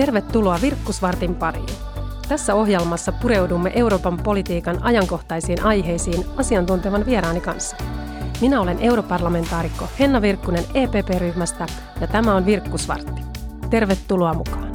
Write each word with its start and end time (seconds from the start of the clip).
Tervetuloa 0.00 0.58
Virkkusvartin 0.62 1.34
pariin. 1.34 1.68
Tässä 2.28 2.54
ohjelmassa 2.54 3.12
pureudumme 3.12 3.72
Euroopan 3.74 4.18
politiikan 4.18 4.82
ajankohtaisiin 4.82 5.62
aiheisiin 5.62 6.26
asiantuntevan 6.36 7.06
vieraani 7.06 7.40
kanssa. 7.40 7.76
Minä 8.40 8.60
olen 8.60 8.78
europarlamentaarikko 8.80 9.84
Henna 9.98 10.22
Virkkunen 10.22 10.64
EPP-ryhmästä 10.74 11.66
ja 12.00 12.06
tämä 12.06 12.34
on 12.34 12.46
Virkkusvartti. 12.46 13.22
Tervetuloa 13.70 14.34
mukaan. 14.34 14.70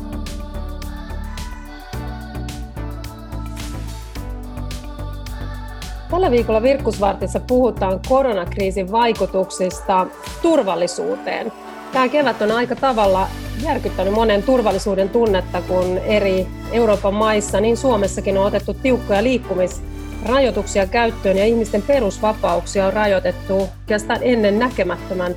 Tällä 6.12 6.32
viikolla 6.32 6.62
Virkkusvartissa 6.62 7.40
puhutaan 7.40 8.00
koronakriisin 8.10 8.92
vaikutuksista 8.92 10.08
turvallisuuteen. 10.42 11.52
Tämä 11.94 12.10
kevät 12.10 12.42
on 12.42 12.52
aika 12.52 12.76
tavalla 12.76 13.28
järkyttänyt 13.64 14.14
monen 14.14 14.44
turvallisuuden 14.44 15.10
tunnetta, 15.10 15.62
kun 15.62 15.98
eri 15.98 16.48
Euroopan 16.72 17.14
maissa, 17.14 17.62
niin 17.62 17.78
Suomessakin 17.78 18.38
on 18.38 18.46
otettu 18.46 18.74
tiukkoja 18.74 19.24
liikkumisrajoituksia 19.24 20.88
käyttöön 20.88 21.38
ja 21.38 21.46
ihmisten 21.46 21.82
perusvapauksia 21.82 22.86
on 22.86 22.94
rajoitettu 22.94 23.58
oikeastaan 23.58 24.20
ennen 24.24 24.60
näkemättömän 24.60 25.36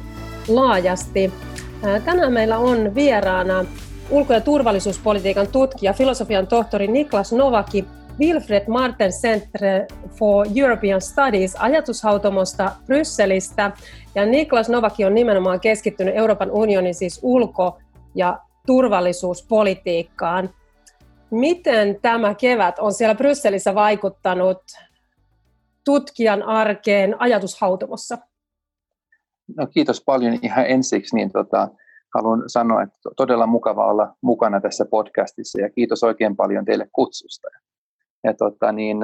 laajasti. 0.48 1.32
Tänään 2.04 2.32
meillä 2.32 2.58
on 2.58 2.94
vieraana 2.94 3.64
ulko- 4.10 4.32
ja 4.32 4.40
turvallisuuspolitiikan 4.40 5.48
tutkija, 5.48 5.92
filosofian 5.92 6.46
tohtori 6.46 6.86
Niklas 6.86 7.32
Novaki 7.32 7.84
Wilfred 8.20 8.64
Marten 8.68 9.10
Center 9.10 9.86
for 10.10 10.46
European 10.56 11.00
Studies 11.00 11.56
ajatushautomosta 11.56 12.70
Brysselistä. 12.86 13.72
Ja 14.14 14.26
Niklas 14.26 14.68
Novaki 14.68 15.04
on 15.04 15.14
nimenomaan 15.14 15.60
keskittynyt 15.60 16.16
Euroopan 16.16 16.50
unionin 16.50 16.94
siis 16.94 17.20
ulko- 17.22 17.78
ja 18.18 18.38
turvallisuuspolitiikkaan. 18.66 20.50
Miten 21.30 22.00
tämä 22.02 22.34
kevät 22.34 22.78
on 22.78 22.92
siellä 22.92 23.14
Brysselissä 23.14 23.74
vaikuttanut 23.74 24.62
tutkijan 25.84 26.42
arkeen 26.42 27.20
ajatushautomossa? 27.20 28.18
No, 29.56 29.66
kiitos 29.66 30.02
paljon 30.06 30.38
ihan 30.42 30.66
ensiksi. 30.66 31.16
Niin 31.16 31.32
tota, 31.32 31.68
haluan 32.14 32.42
sanoa, 32.46 32.82
että 32.82 32.98
todella 33.16 33.46
mukava 33.46 33.86
olla 33.86 34.16
mukana 34.20 34.60
tässä 34.60 34.84
podcastissa 34.84 35.60
ja 35.60 35.70
kiitos 35.70 36.02
oikein 36.04 36.36
paljon 36.36 36.64
teille 36.64 36.88
kutsusta. 36.92 37.48
Ja 38.24 38.34
tota, 38.34 38.72
niin, 38.72 38.98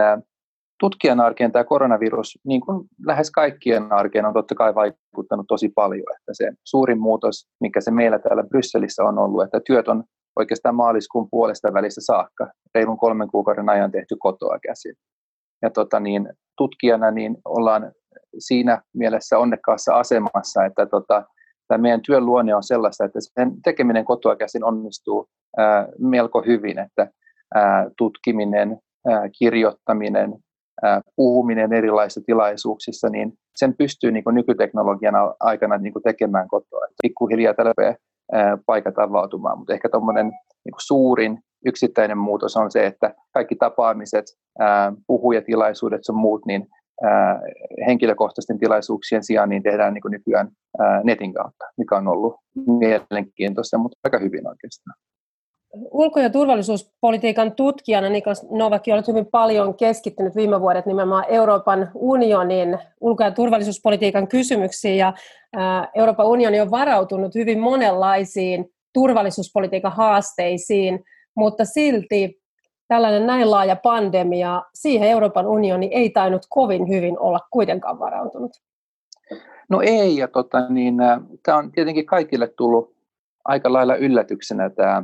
tutkijan 0.80 1.20
arkeen 1.20 1.53
tämä 1.53 1.64
koronavirus, 1.64 2.39
niin 2.44 2.61
kuin 2.61 2.86
lähes 3.06 3.30
kaikkien 3.30 3.92
arkeen, 3.92 4.27
on 4.27 4.34
totta 4.34 4.55
kai 4.55 4.75
vaikuttanut 4.75 5.47
tosi 5.48 5.69
paljon. 5.69 6.06
Että 6.20 6.33
se 6.33 6.53
suurin 6.64 7.00
muutos, 7.00 7.48
mikä 7.61 7.80
se 7.80 7.91
meillä 7.91 8.19
täällä 8.19 8.44
Brysselissä 8.44 9.05
on 9.05 9.19
ollut, 9.19 9.45
että 9.45 9.61
työt 9.67 9.89
on 9.89 10.05
oikeastaan 10.36 10.75
maaliskuun 10.75 11.28
puolesta 11.30 11.75
välistä 11.75 12.00
saakka, 12.00 12.50
reilun 12.75 12.98
kolmen 12.98 13.28
kuukauden 13.28 13.69
ajan 13.69 13.91
tehty 13.91 14.17
kotoa 14.19 14.58
käsin. 14.58 14.95
Ja 15.62 15.70
tota, 15.70 16.00
niin, 16.00 16.28
tutkijana 16.56 17.11
niin 17.11 17.36
ollaan 17.45 17.92
siinä 18.39 18.83
mielessä 18.95 19.39
onnekkaassa 19.39 19.95
asemassa, 19.95 20.64
että 20.64 20.86
tota, 20.86 21.25
tämä 21.69 21.78
meidän 21.78 22.02
työn 22.02 22.27
luonne 22.27 22.55
on 22.55 22.62
sellaista, 22.62 23.05
että 23.05 23.19
sen 23.20 23.62
tekeminen 23.64 24.05
kotoa 24.05 24.36
käsin 24.36 24.64
onnistuu 24.64 25.28
ää, 25.56 25.89
melko 25.98 26.42
hyvin, 26.42 26.78
että 26.78 27.11
ää, 27.55 27.91
tutkiminen, 27.98 28.78
ää, 29.08 29.28
kirjoittaminen, 29.39 30.34
puhuminen 31.17 31.72
erilaisissa 31.72 32.20
tilaisuuksissa, 32.27 33.08
niin 33.08 33.33
sen 33.56 33.75
pystyy 33.77 34.12
niin 34.12 34.25
kuin 34.25 34.34
nykyteknologian 34.34 35.14
aikana 35.41 35.78
niin 35.78 35.92
kuin 35.92 36.03
tekemään 36.03 36.48
kotoa. 36.48 36.86
Pikkuhiljaa 37.03 37.55
tällä 37.55 37.97
paikat 38.67 38.98
avautumaan, 38.98 39.58
mutta 39.58 39.72
ehkä 39.72 39.89
tuommoinen 39.89 40.27
niin 40.64 40.74
suurin 40.79 41.39
yksittäinen 41.67 42.18
muutos 42.18 42.57
on 42.57 42.70
se, 42.70 42.86
että 42.86 43.14
kaikki 43.34 43.57
tapaamiset, 43.57 44.24
puhujatilaisuudet 45.07 46.01
ja 46.08 46.14
muut, 46.14 46.46
niin 46.46 46.67
henkilökohtaisten 47.86 48.58
tilaisuuksien 48.58 49.24
sijaan 49.24 49.48
niin 49.48 49.63
tehdään 49.63 49.95
niin 49.95 50.02
kuin 50.02 50.13
nykyään 50.13 50.48
netin 51.05 51.34
kautta, 51.34 51.64
mikä 51.77 51.96
on 51.96 52.08
ollut 52.08 52.36
mielenkiintoista, 52.79 53.79
mutta 53.79 53.98
aika 54.05 54.18
hyvin 54.18 54.48
oikeastaan 54.48 54.95
ulko- 55.90 56.20
ja 56.20 56.30
turvallisuuspolitiikan 56.30 57.52
tutkijana 57.52 58.08
Niklas 58.08 58.46
Novakki 58.51 58.92
olet 58.92 59.08
hyvin 59.08 59.27
paljon 59.27 59.74
keskittynyt 59.74 60.36
viime 60.36 60.61
vuodet 60.61 60.86
nimenomaan 60.86 61.24
Euroopan 61.29 61.90
unionin 61.95 62.79
ulko- 63.01 63.23
ja 63.23 63.30
turvallisuuspolitiikan 63.30 64.29
kysymyksiin 64.29 64.96
ja 64.96 65.13
Euroopan 65.95 66.27
unioni 66.27 66.61
on 66.61 66.70
varautunut 66.70 67.34
hyvin 67.34 67.61
monenlaisiin 67.61 68.70
turvallisuuspolitiikan 68.92 69.92
haasteisiin, 69.92 71.05
mutta 71.36 71.64
silti 71.64 72.40
tällainen 72.89 73.27
näin 73.27 73.51
laaja 73.51 73.77
pandemia, 73.77 74.63
siihen 74.74 75.08
Euroopan 75.08 75.46
unioni 75.46 75.86
ei 75.92 76.11
tainnut 76.11 76.46
kovin 76.48 76.89
hyvin 76.89 77.18
olla 77.18 77.40
kuitenkaan 77.51 77.98
varautunut. 77.98 78.52
No 79.68 79.80
ei, 79.80 80.17
ja 80.17 80.29
tota, 80.29 80.68
niin, 80.68 80.95
tämä 81.42 81.58
on 81.58 81.73
tietenkin 81.73 82.07
kaikille 82.07 82.48
tullut 82.57 82.95
aika 83.45 83.73
lailla 83.73 83.96
yllätyksenä 83.96 84.70
tämä 84.70 85.02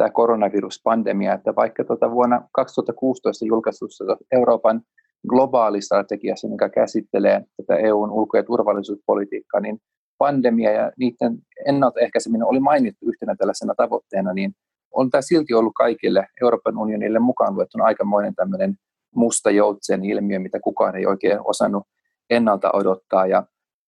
tämä 0.00 0.10
koronaviruspandemia, 0.10 1.34
että 1.34 1.54
vaikka 1.56 1.84
tuota 1.84 2.10
vuonna 2.10 2.42
2016 2.52 3.44
julkaistussa 3.44 4.04
Euroopan 4.32 4.82
globaalistrategiassa, 5.28 6.48
mikä 6.48 6.68
käsittelee 6.68 7.44
tätä 7.56 7.76
EUn 7.76 8.10
ulko- 8.10 8.36
ja 8.36 8.42
turvallisuuspolitiikkaa, 8.42 9.60
niin 9.60 9.78
pandemia 10.18 10.72
ja 10.72 10.92
niiden 10.98 11.38
ennaltaehkäiseminen 11.66 12.46
oli 12.46 12.60
mainittu 12.60 13.06
yhtenä 13.06 13.34
tällaisena 13.38 13.74
tavoitteena, 13.76 14.32
niin 14.32 14.52
on 14.94 15.10
tämä 15.10 15.22
silti 15.22 15.54
ollut 15.54 15.72
kaikille 15.76 16.26
Euroopan 16.42 16.78
unionille 16.78 17.18
mukaan 17.18 17.54
luettuna 17.54 17.84
aikamoinen 17.84 18.34
tämmöinen 18.34 18.74
musta 19.14 19.50
joutsen 19.50 20.04
ilmiö, 20.04 20.38
mitä 20.38 20.60
kukaan 20.60 20.96
ei 20.96 21.06
oikein 21.06 21.38
osannut 21.44 21.82
ennalta 22.30 22.70
odottaa. 22.72 23.26
Ja 23.26 23.44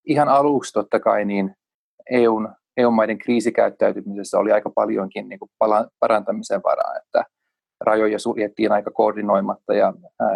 ihan 0.07 0.29
aluksi 0.29 0.73
totta 0.73 0.99
kai 0.99 1.25
niin 1.25 1.55
EUn 2.11 2.49
EU-maiden 2.77 3.17
kriisikäyttäytymisessä 3.17 4.39
oli 4.39 4.51
aika 4.51 4.69
paljonkin 4.75 5.29
niin 5.29 5.39
kuin 5.39 5.49
parantamisen 5.99 6.61
varaa, 6.63 6.97
että 6.97 7.23
rajoja 7.81 8.19
suljettiin 8.19 8.71
aika 8.71 8.91
koordinoimatta 8.91 9.73
ja 9.73 9.93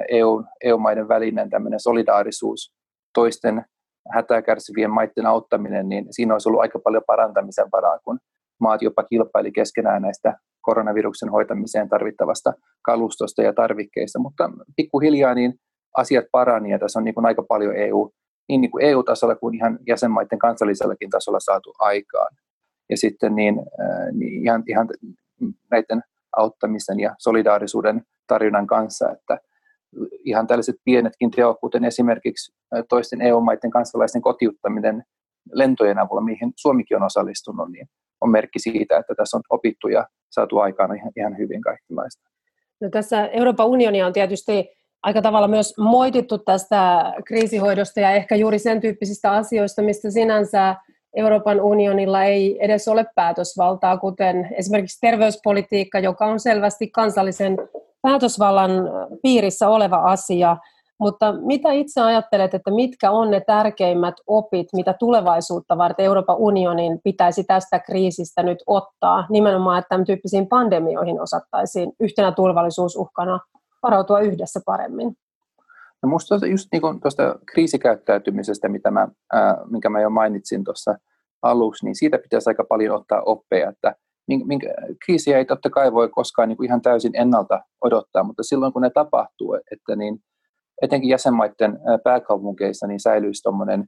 EU, 0.10 0.44
EU-maiden 0.64 1.08
välinen 1.08 1.50
tämmöinen 1.50 1.80
solidaarisuus, 1.80 2.74
toisten 3.14 3.66
hätää 4.14 4.42
kärsivien 4.42 4.92
maiden 4.92 5.26
auttaminen, 5.26 5.90
niin 5.90 6.06
siinä 6.12 6.36
olisi 6.36 6.50
ollut 6.50 6.62
aika 6.62 6.80
paljon 6.80 7.04
parantamisen 7.08 7.68
varaa, 7.72 8.00
kun 8.00 8.20
maat 8.60 8.82
jopa 8.82 9.04
kilpaili 9.04 9.52
keskenään 9.52 10.02
näistä 10.02 10.38
koronaviruksen 10.62 11.30
hoitamiseen 11.30 11.90
tarvittavasta 11.90 12.54
kalustosta 12.82 13.42
ja 13.42 13.54
tarvikkeista, 13.54 14.20
mutta 14.20 14.50
pikkuhiljaa 14.76 15.34
niin 15.34 15.54
asiat 15.98 16.26
parani 16.32 16.72
ja 16.72 16.80
tässä 16.80 17.00
on 17.00 17.06
niin 17.06 17.16
kuin 17.16 17.26
aika 17.26 17.44
paljon 17.44 17.76
EU, 17.76 18.12
niin, 18.50 18.62
niin 18.62 18.72
kuin 18.72 18.86
EU-tasolla 18.86 19.36
kuin 19.36 19.56
ihan 19.56 19.80
jäsenmaiden 19.88 20.40
kansallisellakin 20.40 21.10
tasolla 21.10 21.40
saatu 21.40 21.74
aikaan. 21.80 22.36
Ja 22.90 22.98
sitten 22.98 23.36
niin, 23.36 23.60
äh, 23.60 24.12
niin 24.14 24.44
ihan, 24.44 24.64
ihan 24.68 24.88
näiden 25.72 26.02
auttamisen 26.38 27.00
ja 27.00 27.16
solidaarisuuden 27.20 28.02
tarjonnan 28.28 28.68
kanssa, 28.68 29.12
että 29.12 29.40
ihan 30.26 30.48
tällaiset 30.48 30.76
pienetkin 30.84 31.32
teot, 31.32 31.60
kuten 31.60 31.86
esimerkiksi 31.86 32.56
äh, 32.76 32.84
toisten 32.90 33.22
EU-maiden 33.22 33.72
kansalaisten 33.72 34.22
kotiuttaminen 34.22 35.04
lentojen 35.52 36.00
avulla, 36.00 36.22
mihin 36.22 36.54
Suomikin 36.56 36.98
on 36.98 37.04
osallistunut, 37.04 37.72
niin 37.72 37.88
on 38.22 38.32
merkki 38.32 38.60
siitä, 38.60 38.98
että 38.98 39.16
tässä 39.16 39.38
on 39.38 39.44
opittu 39.50 39.88
ja 39.88 40.08
saatu 40.30 40.58
aikaan 40.58 40.96
ihan, 40.96 41.12
ihan 41.16 41.38
hyvin 41.38 41.62
kaikenlaista. 41.62 42.30
No 42.82 42.90
tässä 42.90 43.28
Euroopan 43.28 43.68
unionia 43.68 44.08
on 44.08 44.14
tietysti 44.14 44.77
aika 45.08 45.22
tavalla 45.22 45.48
myös 45.48 45.74
moitittu 45.78 46.38
tästä 46.38 47.14
kriisihoidosta 47.26 48.00
ja 48.00 48.12
ehkä 48.12 48.36
juuri 48.36 48.60
sen 48.60 48.82
tyyppisistä 48.82 49.32
asioista, 49.32 49.82
mistä 49.82 50.12
sinänsä 50.12 50.76
Euroopan 51.16 51.62
unionilla 51.62 52.24
ei 52.24 52.66
edes 52.66 52.88
ole 52.88 53.06
päätösvaltaa, 53.16 53.98
kuten 53.98 54.50
esimerkiksi 54.52 55.00
terveyspolitiikka, 55.02 56.00
joka 56.00 56.26
on 56.26 56.40
selvästi 56.40 56.88
kansallisen 56.88 57.58
päätösvallan 58.02 58.72
piirissä 59.24 59.70
oleva 59.70 59.96
asia. 59.96 60.58
Mutta 61.00 61.34
mitä 61.34 61.72
itse 61.72 62.02
ajattelet, 62.02 62.54
että 62.54 62.72
mitkä 62.72 63.12
on 63.12 63.32
ne 63.32 63.42
tärkeimmät 63.48 64.16
opit, 64.28 64.68
mitä 64.74 64.94
tulevaisuutta 64.94 65.78
varten 65.78 66.06
Euroopan 66.06 66.38
unionin 66.38 67.00
pitäisi 67.04 67.44
tästä 67.44 67.80
kriisistä 67.80 68.44
nyt 68.44 68.64
ottaa, 68.68 69.26
nimenomaan, 69.30 69.80
että 69.80 69.90
tämän 69.90 70.06
tyyppisiin 70.06 70.48
pandemioihin 70.48 71.22
osattaisiin 71.22 71.92
yhtenä 72.00 72.32
turvallisuusuhkana 72.32 73.40
varautua 73.88 74.20
yhdessä 74.20 74.60
paremmin? 74.66 75.14
No 76.04 76.10
musta 76.10 76.48
just 76.48 76.68
niin 76.72 77.02
tuosta 77.02 77.36
kriisikäyttäytymisestä, 77.52 78.70
mitä 78.70 78.92
mä, 78.92 79.08
ää, 79.34 79.58
minkä 79.70 79.90
mä 79.90 80.02
jo 80.02 80.10
mainitsin 80.10 80.64
tuossa 80.64 80.96
aluksi, 81.42 81.86
niin 81.86 81.96
siitä 81.96 82.18
pitäisi 82.18 82.50
aika 82.50 82.64
paljon 82.70 82.96
ottaa 82.96 83.22
oppeja, 83.22 83.70
että 83.70 83.96
minkä, 84.28 84.68
kriisiä 85.06 85.38
ei 85.38 85.46
totta 85.46 85.70
kai 85.70 85.94
voi 85.94 86.10
koskaan 86.10 86.50
niin 86.50 86.58
kuin 86.58 86.68
ihan 86.68 86.82
täysin 86.82 87.16
ennalta 87.16 87.60
odottaa, 87.82 88.24
mutta 88.24 88.44
silloin 88.44 88.74
kun 88.74 88.82
ne 88.82 88.90
tapahtuu, 88.90 89.54
että 89.72 89.96
niin 89.96 90.20
etenkin 90.82 91.10
jäsenmaiden 91.10 91.80
pääkaupunkeissa 92.04 92.88
niin 92.88 93.00
säilyisi 93.00 93.44
tuommoinen 93.44 93.88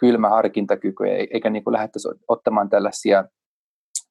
kylmä 0.00 0.28
harkintakyky, 0.28 1.04
eikä 1.06 1.50
niin 1.50 1.64
kuin 1.64 1.72
lähdettäisi 1.72 2.08
ottamaan 2.28 2.68
tällaisia 2.68 3.24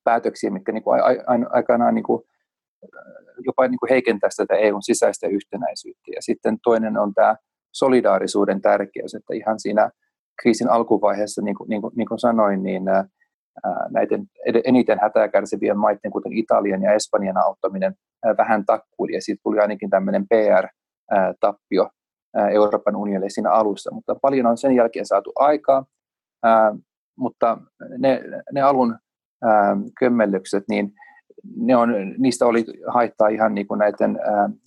päätöksiä, 0.03 0.49
mitkä 0.49 0.71
niin 0.71 0.83
kuin 0.83 1.01
aikanaan 1.49 1.95
niin 1.95 2.03
kuin, 2.03 2.23
jopa 3.45 3.67
niin 3.67 3.79
kuin 3.79 3.89
heikentäisi 3.89 4.37
tätä 4.37 4.55
EUn 4.55 4.83
sisäistä 4.83 5.27
yhtenäisyyttä. 5.27 6.11
Ja 6.15 6.21
sitten 6.21 6.57
toinen 6.63 6.97
on 6.97 7.13
tämä 7.13 7.35
solidaarisuuden 7.71 8.61
tärkeys, 8.61 9.13
että 9.13 9.33
ihan 9.33 9.59
siinä 9.59 9.89
kriisin 10.41 10.69
alkuvaiheessa, 10.69 11.41
niin 11.41 11.55
kuin, 11.55 11.69
niin 11.69 11.81
kuin, 11.81 11.93
niin 11.95 12.07
kuin 12.07 12.19
sanoin, 12.19 12.63
niin 12.63 12.83
näiden 13.89 14.25
eniten 14.63 14.99
hätää 15.01 15.27
kärsivien 15.27 15.77
maiden, 15.77 16.11
kuten 16.11 16.33
Italian 16.33 16.81
ja 16.81 16.93
Espanjan 16.93 17.37
auttaminen, 17.37 17.93
vähän 18.37 18.65
takkuili, 18.65 19.13
ja 19.13 19.21
siitä 19.21 19.41
tuli 19.43 19.59
ainakin 19.59 19.89
tämmöinen 19.89 20.25
PR-tappio 20.27 21.89
Euroopan 22.51 22.95
unionille 22.95 23.29
siinä 23.29 23.51
alussa, 23.51 23.93
mutta 23.93 24.15
paljon 24.21 24.45
on 24.45 24.57
sen 24.57 24.75
jälkeen 24.75 25.05
saatu 25.05 25.31
aikaa, 25.35 25.85
mutta 27.17 27.57
ne, 27.97 28.21
ne 28.53 28.61
alun 28.61 28.97
kömmellykset, 29.99 30.63
niin 30.69 30.93
ne 31.55 31.75
on, 31.75 31.89
niistä 32.17 32.45
oli 32.45 32.65
haittaa 32.87 33.27
ihan 33.27 33.53
niin 33.53 33.67
kuin 33.67 33.77
näiden 33.77 34.19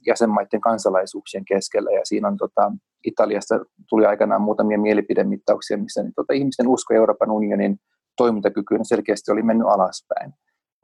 jäsenmaiden 0.06 0.60
kansalaisuuksien 0.60 1.44
keskellä, 1.44 1.90
ja 1.90 2.00
siinä 2.04 2.28
on 2.28 2.36
tota, 2.36 2.72
Italiasta 3.04 3.60
tuli 3.88 4.06
aikanaan 4.06 4.42
muutamia 4.42 4.78
mielipidemittauksia, 4.78 5.78
missä 5.78 6.02
niin, 6.02 6.12
tota, 6.16 6.32
ihmisten 6.32 6.68
usko 6.68 6.94
Euroopan 6.94 7.30
unionin 7.30 7.78
toimintakykyyn 8.16 8.84
selkeästi 8.84 9.32
oli 9.32 9.42
mennyt 9.42 9.68
alaspäin. 9.68 10.32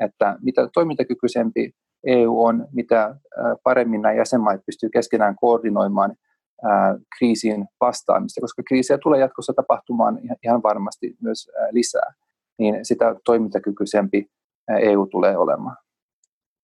Että 0.00 0.36
mitä 0.42 0.68
toimintakykyisempi 0.74 1.72
EU 2.06 2.44
on, 2.44 2.68
mitä 2.72 3.16
paremmin 3.62 4.02
nämä 4.02 4.14
jäsenmaat 4.14 4.60
pystyy 4.66 4.88
keskenään 4.88 5.36
koordinoimaan 5.40 6.14
kriisiin 7.18 7.66
vastaamista, 7.80 8.40
koska 8.40 8.62
kriisiä 8.68 8.98
tulee 8.98 9.20
jatkossa 9.20 9.52
tapahtumaan 9.52 10.18
ihan 10.44 10.62
varmasti 10.62 11.16
myös 11.22 11.50
lisää, 11.70 12.12
niin 12.58 12.84
sitä 12.84 13.14
toimintakykyisempi 13.24 14.26
EU 14.80 15.06
tulee 15.06 15.36
olemaan. 15.36 15.76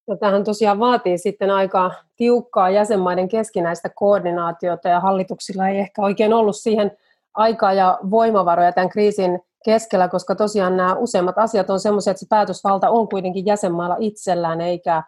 No, 0.07 0.17
tähän 0.17 0.45
tosiaan 0.45 0.79
vaatii 0.79 1.19
sitten 1.19 1.51
aika 1.51 1.91
tiukkaa 2.17 2.71
jäsenmaiden 2.71 3.29
keskinäistä 3.29 3.89
koordinaatiota 3.95 4.89
ja 4.89 5.01
hallituksilla 5.01 5.69
ei 5.69 5.79
ehkä 5.79 6.03
oikein 6.03 6.33
ollut 6.33 6.57
siihen 6.57 6.97
aikaa 7.35 7.73
ja 7.73 7.99
voimavaroja 8.11 8.73
tämän 8.73 8.89
kriisin 8.89 9.41
keskellä, 9.65 10.09
koska 10.09 10.35
tosiaan 10.35 10.77
nämä 10.77 10.95
useimmat 10.95 11.39
asiat 11.39 11.71
on 11.71 11.81
sellaisia, 11.81 12.11
että 12.11 12.21
se 12.21 12.27
päätösvalta 12.29 12.91
on 12.91 13.09
kuitenkin 13.09 13.47
jäsenmailla 13.47 13.97
itsellään 13.99 14.61
eikä 14.61 15.03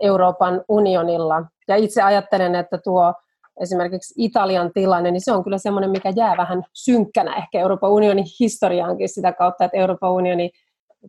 Euroopan 0.00 0.64
unionilla. 0.68 1.42
Ja 1.68 1.76
itse 1.76 2.02
ajattelen, 2.02 2.54
että 2.54 2.78
tuo 2.78 3.14
esimerkiksi 3.60 4.14
Italian 4.16 4.70
tilanne, 4.74 5.10
niin 5.10 5.24
se 5.24 5.32
on 5.32 5.44
kyllä 5.44 5.58
semmoinen, 5.58 5.90
mikä 5.90 6.12
jää 6.16 6.36
vähän 6.36 6.62
synkkänä 6.72 7.36
ehkä 7.36 7.60
Euroopan 7.60 7.90
unionin 7.90 8.24
historiaankin 8.40 9.08
sitä 9.08 9.32
kautta, 9.32 9.64
että 9.64 9.76
Euroopan 9.76 10.12
unioni 10.12 10.50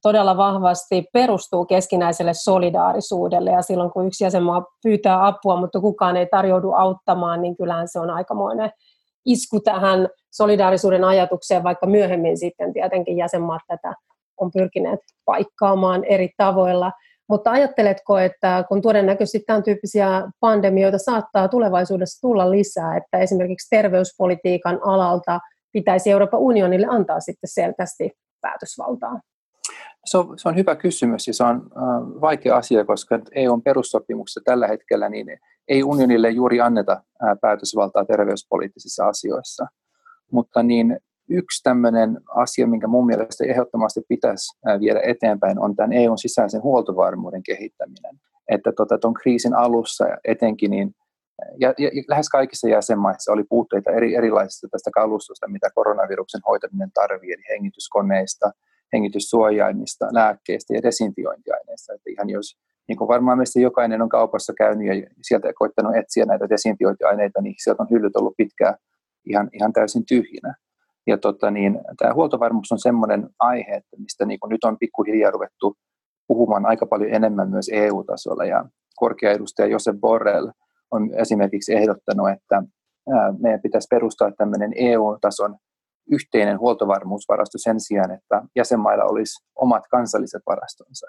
todella 0.02 0.38
vahvasti 0.38 1.06
perustuu 1.14 1.66
keskinäiselle 1.66 2.34
solidaarisuudelle 2.34 3.52
ja 3.52 3.62
silloin 3.62 3.92
kun 3.92 4.08
yksi 4.08 4.24
jäsenmaa 4.24 4.66
pyytää 4.84 5.28
apua, 5.28 5.60
mutta 5.60 5.80
kukaan 5.80 6.18
ei 6.18 6.28
tarjoudu 6.32 6.72
auttamaan, 6.72 7.42
niin 7.42 7.58
kyllähän 7.58 7.88
se 7.88 8.00
on 8.00 8.10
aikamoinen 8.10 8.72
isku 9.26 9.60
tähän 9.60 10.10
solidaarisuuden 10.32 11.04
ajatukseen, 11.04 11.64
vaikka 11.64 11.86
myöhemmin 11.86 12.38
sitten 12.38 12.74
tietenkin 12.74 13.18
jäsenmaat 13.18 13.62
tätä 13.68 13.94
on 14.38 14.52
pyrkineet 14.52 15.00
paikkaamaan 15.26 16.04
eri 16.04 16.30
tavoilla. 16.38 16.92
Mutta 17.30 17.52
ajatteletko, 17.52 18.18
että 18.18 18.64
kun 18.70 18.82
todennäköisesti 18.82 19.44
tämän 19.48 19.64
tyyppisiä 19.64 20.22
pandemioita 20.40 20.98
saattaa 20.98 21.48
tulevaisuudessa 21.48 22.22
tulla 22.22 22.52
lisää, 22.52 22.98
että 22.98 23.18
esimerkiksi 23.18 23.70
terveyspolitiikan 23.70 24.80
alalta 24.84 25.40
pitäisi 25.72 26.12
Euroopan 26.12 26.40
unionille 26.40 26.88
antaa 26.90 27.20
sitten 27.20 27.50
selkeästi 27.50 28.12
päätösvaltaa? 28.42 29.20
Se 30.06 30.18
on, 30.18 30.40
se 30.40 30.50
on 30.50 30.56
hyvä 30.56 30.76
kysymys 30.76 31.28
ja 31.28 31.34
se 31.34 31.44
on 31.44 31.56
äh, 31.56 32.22
vaikea 32.22 32.58
asia, 32.58 32.86
koska 32.86 33.20
EUn 33.36 33.62
perussopimuksessa 33.62 34.42
tällä 34.46 34.68
hetkellä 34.68 35.10
niin 35.10 35.28
ei 35.68 35.84
unionille 35.84 36.30
juuri 36.30 36.62
anneta 36.62 36.92
äh, 36.94 37.38
päätösvaltaa 37.42 38.06
terveyspoliittisissa 38.06 39.08
asioissa. 39.08 39.68
Mutta 40.32 40.64
niin 40.64 41.00
yksi 41.30 41.64
tämmöinen 41.64 42.18
asia, 42.36 42.68
minkä 42.68 42.88
mun 42.88 43.06
mielestä 43.06 43.46
ehdottomasti 43.46 44.02
pitäisi 44.10 44.58
äh, 44.68 44.80
viedä 44.80 45.00
eteenpäin, 45.04 45.60
on 45.60 45.76
tämän 45.76 45.94
EUn 45.94 46.18
sisäisen 46.18 46.64
huoltovarmuuden 46.64 47.44
kehittäminen. 47.44 48.20
Että 48.50 48.72
tota, 48.72 49.00
kriisin 49.22 49.54
alussa 49.54 50.06
etenkin 50.24 50.72
niin 50.72 50.96
ja, 51.60 51.74
ja, 51.78 51.90
ja 51.94 52.04
lähes 52.08 52.30
kaikissa 52.30 52.70
jäsenmaissa 52.70 53.32
oli 53.32 53.44
puutteita 53.44 53.92
eri, 53.92 54.16
erilaisista 54.16 54.68
tästä 54.72 54.92
kalustosta, 54.94 55.48
mitä 55.48 55.70
koronaviruksen 55.76 56.42
hoitaminen 56.48 56.92
tarvii, 56.92 57.34
eli 57.34 57.44
hengityskoneista, 57.50 58.52
hengityssuojaimista, 58.94 60.06
lääkkeistä 60.12 60.74
ja 60.74 60.84
desinfiointiaineista. 60.84 61.94
Että 61.94 62.10
ihan 62.10 62.30
jos, 62.30 62.58
niin 62.88 62.98
kuin 62.98 63.08
varmaan 63.08 63.38
meistä 63.38 63.60
jokainen 63.60 64.02
on 64.02 64.10
kaupassa 64.10 64.54
käynyt 64.58 64.88
ja 64.88 64.94
sieltä 65.22 65.54
koittanut 65.56 65.96
etsiä 65.96 66.26
näitä 66.26 66.50
desinfiointiaineita, 66.50 67.42
niin 67.42 67.56
sieltä 67.58 67.84
on 67.84 67.90
hyllyt 67.92 68.16
ollut 68.16 68.38
pitkään 68.38 68.76
ihan, 69.26 69.50
ihan 69.54 69.74
täysin 69.74 70.06
tyhjinä. 70.06 70.56
Ja 71.08 71.18
tota, 71.18 71.52
niin, 71.52 71.80
tämä 71.98 72.14
huoltovarmuus 72.14 72.72
on 72.72 72.80
sellainen 72.80 73.30
aihe, 73.40 73.74
että 73.74 73.98
mistä 73.98 74.26
niin 74.26 74.40
kuin 74.40 74.50
nyt 74.50 74.64
on 74.64 74.78
pikkuhiljaa 74.80 75.32
ruvettu 75.32 75.76
puhumaan 76.28 76.66
aika 76.66 76.86
paljon 76.86 77.14
enemmän 77.14 77.50
myös 77.50 77.70
EU-tasolla. 77.74 78.46
Ja 78.46 78.66
korkea 78.96 79.32
edustaja 79.32 79.68
Josep 79.68 79.96
Borrell 80.00 80.48
on 80.92 81.14
esimerkiksi 81.14 81.74
ehdottanut, 81.74 82.30
että 82.30 82.64
meidän 83.40 83.62
pitäisi 83.62 83.88
perustaa 83.90 84.32
tämmöinen 84.32 84.72
EU-tason 84.76 85.56
yhteinen 86.12 86.60
huoltovarmuusvarasto 86.60 87.58
sen 87.58 87.80
sijaan, 87.80 88.12
että 88.12 88.42
jäsenmailla 88.56 89.04
olisi 89.04 89.46
omat 89.56 89.84
kansalliset 89.92 90.42
varastonsa. 90.48 91.08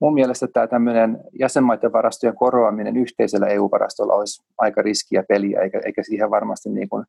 Mun 0.00 0.14
mielestä 0.14 0.46
tämä 0.52 0.66
tämmöinen 0.66 1.18
jäsenmaiden 1.38 1.92
varastojen 1.92 2.36
korvaaminen 2.36 2.96
yhteisellä 2.96 3.46
EU-varastolla 3.46 4.14
olisi 4.14 4.42
aika 4.58 4.82
riskiä 4.82 5.22
peliä, 5.28 5.60
eikä, 5.60 5.80
eikä 5.84 6.02
siihen 6.02 6.30
varmasti 6.30 6.70
niin 6.70 6.88
kuin 6.88 7.04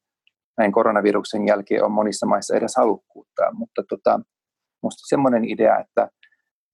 näin 0.57 0.71
koronaviruksen 0.71 1.47
jälkeen 1.47 1.83
on 1.83 1.91
monissa 1.91 2.25
maissa 2.25 2.55
edes 2.57 2.75
halukkuutta. 2.77 3.51
Mutta 3.51 3.83
tota, 3.89 4.19
minusta 4.83 5.07
semmoinen 5.07 5.45
idea, 5.45 5.79
että 5.79 6.09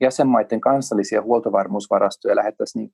jäsenmaiden 0.02 0.62
kansallisia 0.62 1.22
huoltovarmuusvarastoja 1.22 2.36
lähdettäisiin 2.36 2.80
niin 2.80 2.92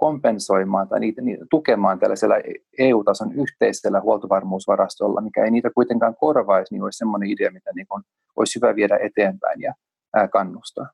kompensoimaan 0.00 0.88
tai 0.88 1.00
niitä, 1.00 1.22
niitä 1.22 1.44
tukemaan 1.50 1.98
tällaisella 1.98 2.34
EU-tason 2.78 3.32
yhteisellä 3.32 4.00
huoltovarmuusvarastolla, 4.00 5.20
mikä 5.20 5.44
ei 5.44 5.50
niitä 5.50 5.70
kuitenkaan 5.74 6.16
korvaisi, 6.16 6.74
niin 6.74 6.82
olisi 6.82 6.98
sellainen 6.98 7.30
idea, 7.30 7.50
mitä 7.50 7.70
niin 7.74 7.86
kuin 7.86 8.02
olisi 8.36 8.60
hyvä 8.60 8.76
viedä 8.76 8.98
eteenpäin 9.02 9.60
ja 9.60 9.74
kannustaa. 10.28 10.86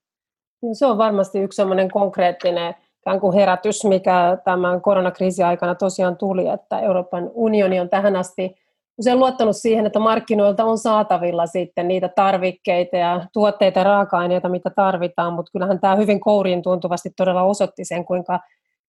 No, 0.62 0.68
se 0.72 0.86
on 0.86 0.98
varmasti 0.98 1.38
yksi 1.40 1.56
sellainen 1.56 1.90
konkreettinen 1.90 2.74
kuin 3.20 3.34
herätys, 3.34 3.84
mikä 3.84 4.38
tämän 4.44 4.80
koronakriisin 4.80 5.46
aikana 5.46 5.74
tosiaan 5.74 6.16
tuli, 6.16 6.48
että 6.48 6.80
Euroopan 6.80 7.30
unioni 7.34 7.80
on 7.80 7.88
tähän 7.88 8.16
asti 8.16 8.56
usein 8.98 9.18
luottanut 9.18 9.56
siihen, 9.56 9.86
että 9.86 9.98
markkinoilta 9.98 10.64
on 10.64 10.78
saatavilla 10.78 11.46
sitten 11.46 11.88
niitä 11.88 12.08
tarvikkeita 12.08 12.96
ja 12.96 13.26
tuotteita 13.32 13.80
ja 13.80 13.84
raaka-aineita, 13.84 14.48
mitä 14.48 14.70
tarvitaan, 14.70 15.32
mutta 15.32 15.52
kyllähän 15.52 15.80
tämä 15.80 15.96
hyvin 15.96 16.20
kouriin 16.20 16.62
tuntuvasti 16.62 17.10
todella 17.16 17.42
osoitti 17.42 17.84
sen, 17.84 18.04
kuinka 18.04 18.40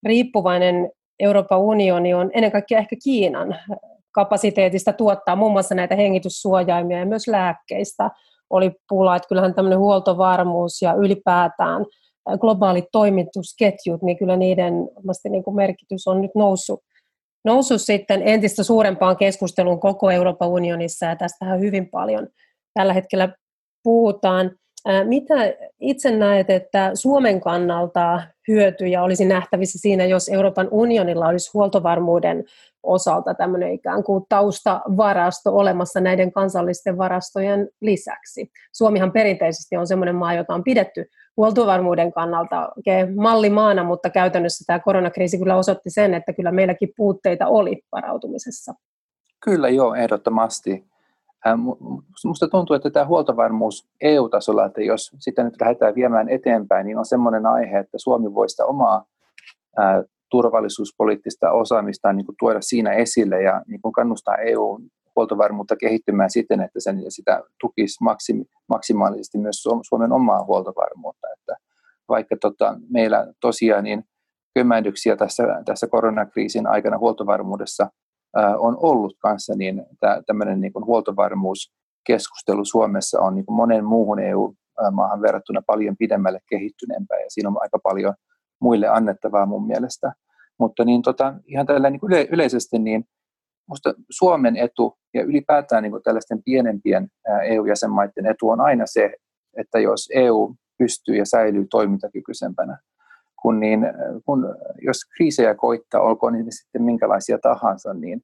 riippuvainen 0.06 0.92
Euroopan 1.20 1.60
unioni 1.60 2.14
on 2.14 2.32
ennen 2.34 2.52
kaikkea 2.52 2.80
ehkä 2.80 2.96
Kiinan 3.04 3.56
kapasiteetista 4.12 4.94
tuottaa 4.94 5.36
muun 5.36 5.52
muassa 5.52 5.76
näitä 5.76 5.96
hengityssuojaimia 5.96 7.00
ja 7.00 7.06
myös 7.06 7.28
lääkkeistä 7.28 8.12
oli 8.50 8.72
pula, 8.90 9.16
että 9.16 9.28
kyllähän 9.28 9.54
tämmöinen 9.54 9.80
huoltovarmuus 9.80 10.82
ja 10.82 10.94
ylipäätään 10.94 11.86
globaalit 12.40 12.86
toimitusketjut, 12.92 14.02
niin 14.02 14.18
kyllä 14.18 14.38
niiden 14.38 14.74
niin 15.30 15.44
kuin 15.44 15.56
merkitys 15.56 16.08
on 16.08 16.22
nyt 16.22 16.32
noussut, 16.36 16.80
noussut 17.46 17.82
sitten 17.82 18.22
entistä 18.26 18.64
suurempaan 18.64 19.18
keskusteluun 19.18 19.80
koko 19.80 20.12
Euroopan 20.12 20.50
unionissa 20.50 21.06
ja 21.06 21.16
tästähän 21.16 21.60
hyvin 21.60 21.90
paljon 21.90 22.28
tällä 22.74 22.94
hetkellä 22.94 23.30
puhutaan. 23.84 24.52
Mitä 25.04 25.34
itse 25.80 26.12
näet, 26.12 26.50
että 26.50 26.92
Suomen 26.94 27.42
kannalta 27.42 28.22
hyötyjä 28.48 29.04
olisi 29.04 29.26
nähtävissä 29.26 29.80
siinä, 29.80 30.06
jos 30.06 30.30
Euroopan 30.30 30.68
unionilla 30.72 31.28
olisi 31.28 31.52
huoltovarmuuden 31.54 32.44
osalta 32.84 33.34
tämmöinen 33.34 33.74
ikään 33.74 34.04
kuin 34.04 34.26
taustavarasto 34.30 35.56
olemassa 35.56 36.00
näiden 36.00 36.32
kansallisten 36.32 36.98
varastojen 36.98 37.70
lisäksi. 37.82 38.52
Suomihan 38.74 39.12
perinteisesti 39.12 39.78
on 39.78 39.88
semmoinen 39.88 40.16
maa, 40.16 40.34
jota 40.34 40.54
on 40.54 40.64
pidetty 40.64 41.06
huoltovarmuuden 41.38 42.12
kannalta 42.12 42.70
mallimaana, 43.16 43.84
mutta 43.84 44.10
käytännössä 44.10 44.64
tämä 44.68 44.80
koronakriisi 44.80 45.38
kyllä 45.38 45.56
osoitti 45.56 45.90
sen, 45.90 46.14
että 46.14 46.34
kyllä 46.34 46.52
meilläkin 46.52 46.94
puutteita 46.98 47.48
oli 47.48 47.82
varautumisessa. 47.92 48.74
Kyllä 49.44 49.70
joo, 49.70 49.94
ehdottomasti. 49.94 50.86
Minusta 52.24 52.48
tuntuu, 52.48 52.76
että 52.76 52.90
tämä 52.90 53.06
huoltovarmuus 53.06 53.88
EU-tasolla, 54.02 54.66
että 54.66 54.82
jos 54.82 55.12
sitä 55.20 55.44
nyt 55.44 55.62
lähdetään 55.62 55.96
viemään 55.96 56.30
eteenpäin, 56.30 56.86
niin 56.86 56.98
on 56.98 57.06
sellainen 57.06 57.46
aihe, 57.46 57.80
että 57.80 57.98
Suomi 57.98 58.34
voi 58.34 58.50
sitä 58.50 58.66
omaa 58.66 59.06
turvallisuuspoliittista 60.32 61.52
osaamista 61.52 62.14
niin 62.14 62.26
kuin 62.26 62.36
tuoda 62.40 62.62
siinä 62.62 62.92
esille 62.94 63.42
ja 63.42 63.62
niin 63.68 63.82
kuin 63.82 63.92
kannustaa 63.92 64.36
EU 64.36 64.80
huoltovarmuutta 65.16 65.76
kehittymään 65.76 66.30
siten, 66.30 66.62
että 66.62 66.80
sen 66.80 67.04
sitä 67.10 67.44
tukisi 67.62 68.04
maksimi, 68.04 68.46
maksimaalisesti 68.70 69.38
myös 69.38 69.64
Suomen 69.82 70.12
omaa 70.12 70.46
huoltovarmuutta. 70.46 71.28
Että 71.40 71.56
vaikka 72.10 72.36
tota, 72.42 72.76
meillä 72.90 73.28
tosiaan 73.42 73.84
niin 73.84 74.04
kömmähdyksiä 74.54 75.16
tässä, 75.16 75.44
tässä 75.66 75.88
koronakriisin 75.88 76.68
aikana 76.68 76.98
huoltovarmuudessa 76.98 77.90
on 78.58 78.78
ollut 78.80 79.18
kanssa, 79.20 79.54
niin 79.56 79.86
tämmöinen 80.26 80.62
niin 80.62 80.72
huoltovarmuuskeskustelu 80.86 82.66
Suomessa 82.66 83.22
on 83.22 83.36
niin 83.36 83.46
monen 83.50 83.86
muuhun 83.86 84.20
EU-maahan 84.20 85.22
verrattuna 85.22 85.62
paljon 85.68 85.98
pidemmälle 85.98 86.40
kehittyneempää 86.50 87.20
ja 87.20 87.26
siinä 87.30 87.50
on 87.50 87.58
aika 87.62 87.80
paljon 87.84 88.14
muille 88.62 88.88
annettavaa 88.88 89.46
mun 89.46 89.68
mielestä. 89.68 90.14
Mutta 90.60 90.86
niin 90.86 91.02
tota, 91.02 91.34
ihan 91.46 91.66
tällä 91.66 91.90
niin 91.90 92.00
yle, 92.04 92.28
yleisesti 92.32 92.80
niin 92.80 93.04
musta 93.70 93.94
Suomen 94.10 94.58
etu 94.58 94.98
ja 95.14 95.24
ylipäätään 95.24 95.84
niin 95.84 95.94
tällaisten 96.04 96.44
pienempien 96.44 97.08
EU-jäsenmaiden 97.44 98.26
etu 98.26 98.50
on 98.50 98.62
aina 98.62 98.84
se, 98.86 99.14
että 99.58 99.80
jos 99.80 100.10
EU 100.14 100.56
pystyy 100.78 101.16
ja 101.16 101.26
säilyy 101.26 101.66
toimintakykyisempänä, 101.70 102.80
kun, 103.48 103.60
niin, 103.60 103.80
kun 104.26 104.56
jos 104.82 104.98
kriisejä 105.16 105.56
koittaa, 105.56 106.02
olkoon 106.02 106.34
niin 106.34 106.46
sitten 106.50 106.84
minkälaisia 106.84 107.38
tahansa, 107.42 107.94
niin 107.94 108.22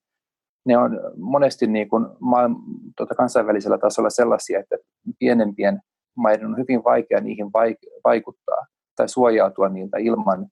ne 0.66 0.78
on 0.78 1.00
monesti 1.18 1.68
niin 1.68 1.90
kuin 1.90 2.06
maailma, 2.20 2.60
tuota 2.98 3.16
kansainvälisellä 3.16 3.78
tasolla 3.78 4.10
sellaisia, 4.10 4.60
että 4.60 4.76
pienempien 5.20 5.80
maiden 6.18 6.48
on 6.48 6.58
hyvin 6.58 6.84
vaikea 6.84 7.22
niihin 7.22 7.48
vaikuttaa 8.04 8.66
tai 8.96 9.10
suojautua 9.10 9.70
niiltä 9.70 9.98
ilman 9.98 10.48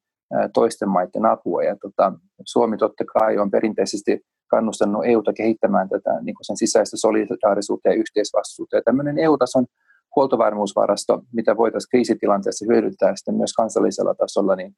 toisten 0.54 0.90
maiden 0.90 1.26
apua. 1.26 1.64
Ja 1.64 1.76
tota, 1.82 2.14
Suomi 2.46 2.78
totta 2.78 3.04
kai 3.14 3.38
on 3.38 3.52
perinteisesti 3.52 4.22
kannustanut 4.48 5.06
EUta 5.06 5.34
kehittämään 5.34 5.90
tätä 5.90 6.22
niin 6.22 6.36
sen 6.42 6.58
sisäistä 6.58 6.98
solidaarisuutta 6.98 7.90
ja 7.90 7.96
yhteisvastuuta. 7.96 8.76
Ja 8.76 8.82
tämmöinen 8.86 9.20
EU-tason 9.20 9.66
huoltovarmuusvarasto, 10.16 11.22
mitä 11.34 11.58
voitaisiin 11.58 11.90
kriisitilanteessa 11.90 12.66
hyödyntää 12.70 13.16
sitten 13.16 13.36
myös 13.36 13.54
kansallisella 13.54 14.16
tasolla, 14.16 14.56
niin 14.56 14.76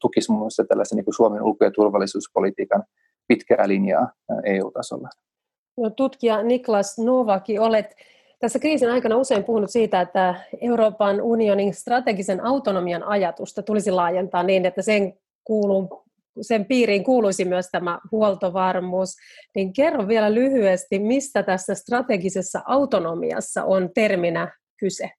tukisi 0.00 0.30
muun 0.30 0.42
muassa 0.42 0.64
tällaisen 0.64 0.96
niin 0.96 1.04
kuin 1.04 1.14
Suomen 1.14 1.42
ulko- 1.42 1.64
ja 1.64 1.70
turvallisuuspolitiikan 1.70 2.84
pitkää 3.28 3.68
linjaa 3.68 4.12
EU-tasolla. 4.44 5.08
No, 5.76 5.90
tutkija 5.90 6.42
Niklas 6.42 6.98
Novaki, 6.98 7.58
olet 7.58 7.94
tässä 8.38 8.58
kriisin 8.58 8.90
aikana 8.90 9.16
usein 9.16 9.44
puhunut 9.44 9.70
siitä, 9.70 10.00
että 10.00 10.34
Euroopan 10.60 11.20
unionin 11.20 11.74
strategisen 11.74 12.44
autonomian 12.44 13.02
ajatusta 13.02 13.62
tulisi 13.62 13.90
laajentaa 13.90 14.42
niin, 14.42 14.66
että 14.66 14.82
sen, 14.82 15.14
kuuluu, 15.44 16.02
sen 16.40 16.64
piiriin 16.64 17.04
kuuluisi 17.04 17.44
myös 17.44 17.68
tämä 17.72 17.98
huoltovarmuus. 18.12 19.16
Niin 19.54 19.72
kerro 19.72 20.08
vielä 20.08 20.34
lyhyesti, 20.34 20.98
mistä 20.98 21.42
tässä 21.42 21.74
strategisessa 21.74 22.62
autonomiassa 22.66 23.64
on 23.64 23.90
terminä 23.94 24.52
kyse? 24.80 25.10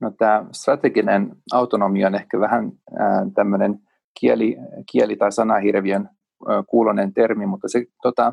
No, 0.00 0.12
tämä 0.18 0.44
strateginen 0.52 1.36
autonomia 1.52 2.06
on 2.06 2.14
ehkä 2.14 2.40
vähän 2.40 2.72
äh, 3.00 3.32
tämmöinen 3.34 3.78
kieli, 4.20 4.56
kieli- 4.92 5.16
tai 5.16 5.32
sanahirviön 5.32 6.08
äh, 6.50 6.64
kuulonen 6.66 7.14
termi, 7.14 7.46
mutta 7.46 7.68
se, 7.68 7.84
tota, 8.02 8.32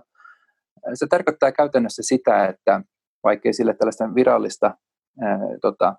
se 0.94 1.08
tarkoittaa 1.10 1.52
käytännössä 1.52 2.02
sitä, 2.06 2.46
että 2.46 2.82
vaikkei 3.24 3.54
sille 3.54 3.74
tällaista 3.74 4.16
virallista 4.16 4.78
ää, 5.22 5.40
tota, 5.62 5.96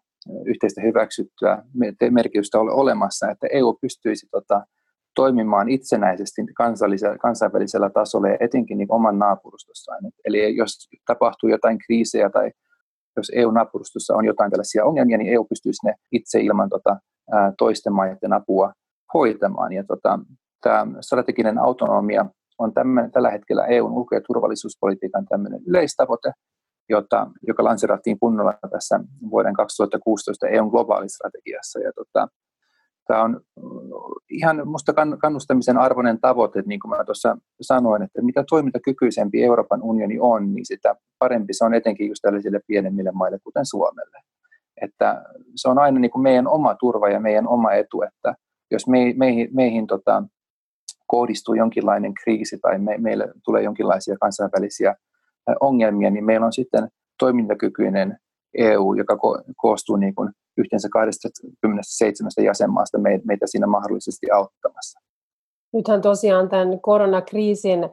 yhteistä 0.46 0.80
hyväksyttyä 0.80 1.62
merkitystä 2.10 2.58
ole 2.58 2.72
olemassa, 2.72 3.30
että 3.30 3.46
EU 3.52 3.78
pystyisi 3.80 4.26
tota, 4.30 4.66
toimimaan 5.22 5.68
itsenäisesti 5.68 6.42
kansainvälisellä 7.20 7.90
tasolla 7.90 8.28
ja 8.28 8.36
etenkin 8.40 8.78
niin 8.78 8.92
oman 8.92 9.18
naapurustossaan. 9.18 10.00
Eli 10.24 10.56
jos 10.56 10.88
tapahtuu 11.06 11.50
jotain 11.50 11.78
kriisejä 11.86 12.30
tai 12.30 12.50
jos 13.16 13.32
EU-naapurustossa 13.34 14.14
on 14.14 14.24
jotain 14.24 14.50
tällaisia 14.50 14.84
ongelmia, 14.84 15.18
niin 15.18 15.32
EU 15.32 15.44
pystyisi 15.44 15.86
ne 15.86 15.94
itse 16.12 16.40
ilman 16.40 16.68
tota, 16.68 16.96
toisten 17.58 17.92
maiden 17.92 18.32
apua 18.32 18.72
hoitamaan. 19.14 19.72
Ja 19.72 19.84
tota, 19.84 20.18
tämä 20.62 20.86
strateginen 21.00 21.58
autonomia 21.58 22.26
on 22.58 22.74
tämän, 22.74 23.10
tällä 23.12 23.30
hetkellä 23.30 23.66
EUn 23.66 23.92
ulko- 23.92 24.14
ja 24.14 24.20
turvallisuuspolitiikan 24.26 25.26
tämmöinen 25.26 25.60
yleistavoite, 25.66 26.32
jota, 26.88 27.30
joka 27.46 27.64
lanserattiin 27.64 28.18
kunnolla 28.20 28.54
tässä 28.70 29.00
vuoden 29.30 29.54
2016 29.54 30.48
EUn 30.48 30.68
globaalistrategiassa. 30.68 31.80
Ja 31.80 31.92
tota, 31.92 32.28
tämä 33.08 33.22
on 33.22 33.40
ihan 34.30 34.56
minusta 34.56 34.92
kannustamisen 35.20 35.78
arvoinen 35.78 36.20
tavoite, 36.20 36.62
niin 36.66 36.80
kuin 36.80 36.90
mä 36.90 37.04
tuossa 37.04 37.36
sanoin, 37.60 38.02
että 38.02 38.22
mitä 38.22 38.44
toimintakykyisempi 38.50 39.44
Euroopan 39.44 39.82
unioni 39.82 40.18
on, 40.20 40.54
niin 40.54 40.66
sitä 40.66 40.94
parempi 41.18 41.54
se 41.54 41.64
on 41.64 41.74
etenkin 41.74 42.08
just 42.08 42.22
tällaisille 42.22 42.60
pienemmille 42.66 43.10
maille, 43.12 43.38
kuten 43.44 43.66
Suomelle. 43.66 44.18
Että 44.82 45.24
se 45.56 45.68
on 45.68 45.78
aina 45.78 45.98
niin 45.98 46.10
kuin 46.10 46.22
meidän 46.22 46.48
oma 46.48 46.74
turva 46.74 47.08
ja 47.08 47.20
meidän 47.20 47.48
oma 47.48 47.72
etu, 47.72 48.02
että 48.02 48.34
jos 48.70 48.88
me, 48.88 48.98
meihin, 49.16 49.48
meihin 49.52 49.86
tota, 49.86 50.22
kohdistuu 51.06 51.54
jonkinlainen 51.54 52.14
kriisi 52.14 52.58
tai 52.58 52.78
me, 52.78 52.98
meille 52.98 53.32
tulee 53.44 53.62
jonkinlaisia 53.62 54.16
kansainvälisiä 54.20 54.94
ongelmia, 55.60 56.10
niin 56.10 56.24
meillä 56.24 56.46
on 56.46 56.52
sitten 56.52 56.88
toimintakykyinen 57.18 58.18
EU, 58.54 58.94
joka 58.94 59.14
ko- 59.14 59.52
koostuu 59.56 59.96
niin 59.96 60.14
kuin 60.14 60.30
yhteensä 60.58 60.88
27 60.92 62.30
jäsenmaasta 62.44 62.98
meitä 63.24 63.46
siinä 63.46 63.66
mahdollisesti 63.66 64.30
auttamassa. 64.30 65.00
Nythän 65.72 66.00
tosiaan 66.00 66.48
tämän 66.48 66.80
koronakriisin 66.80 67.88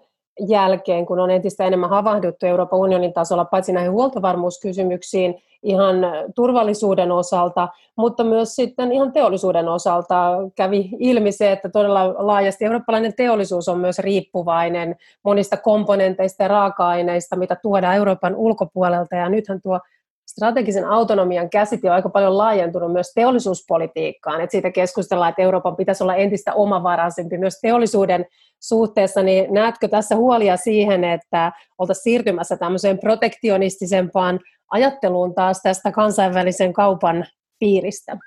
jälkeen, 0.47 1.05
kun 1.05 1.19
on 1.19 1.31
entistä 1.31 1.63
enemmän 1.65 1.89
havahduttu 1.89 2.45
Euroopan 2.45 2.79
unionin 2.79 3.13
tasolla 3.13 3.45
paitsi 3.45 3.73
näihin 3.73 3.91
huoltovarmuuskysymyksiin 3.91 5.35
ihan 5.63 5.95
turvallisuuden 6.35 7.11
osalta, 7.11 7.69
mutta 7.97 8.23
myös 8.23 8.55
sitten 8.55 8.91
ihan 8.91 9.11
teollisuuden 9.11 9.67
osalta 9.67 10.31
kävi 10.55 10.89
ilmi 10.99 11.31
se, 11.31 11.51
että 11.51 11.69
todella 11.69 12.15
laajasti 12.17 12.65
eurooppalainen 12.65 13.13
teollisuus 13.15 13.67
on 13.67 13.79
myös 13.79 13.99
riippuvainen 13.99 14.95
monista 15.23 15.57
komponenteista 15.57 16.43
ja 16.43 16.47
raaka-aineista, 16.47 17.35
mitä 17.35 17.55
tuodaan 17.55 17.95
Euroopan 17.95 18.35
ulkopuolelta, 18.35 19.15
ja 19.15 19.29
nythän 19.29 19.61
tuo 19.61 19.79
strategisen 20.25 20.85
autonomian 20.85 21.49
käsite 21.49 21.89
on 21.89 21.95
aika 21.95 22.09
paljon 22.09 22.37
laajentunut 22.37 22.91
myös 22.91 23.11
teollisuuspolitiikkaan. 23.15 24.41
että 24.41 24.51
siitä 24.51 24.71
keskustellaan, 24.71 25.29
että 25.29 25.41
Euroopan 25.41 25.75
pitäisi 25.75 26.03
olla 26.03 26.15
entistä 26.15 26.53
omavaraisempi 26.53 27.37
myös 27.37 27.59
teollisuuden 27.61 28.25
suhteessa. 28.59 29.23
Niin 29.23 29.53
näetkö 29.53 29.87
tässä 29.87 30.15
huolia 30.15 30.57
siihen, 30.57 31.03
että 31.03 31.51
oltaisiin 31.77 32.03
siirtymässä 32.03 32.57
tämmöiseen 32.57 32.99
protektionistisempaan 32.99 34.39
ajatteluun 34.71 35.35
taas 35.35 35.61
tästä 35.61 35.91
kansainvälisen 35.91 36.73
kaupan 36.73 37.25
piiristä? 37.59 38.17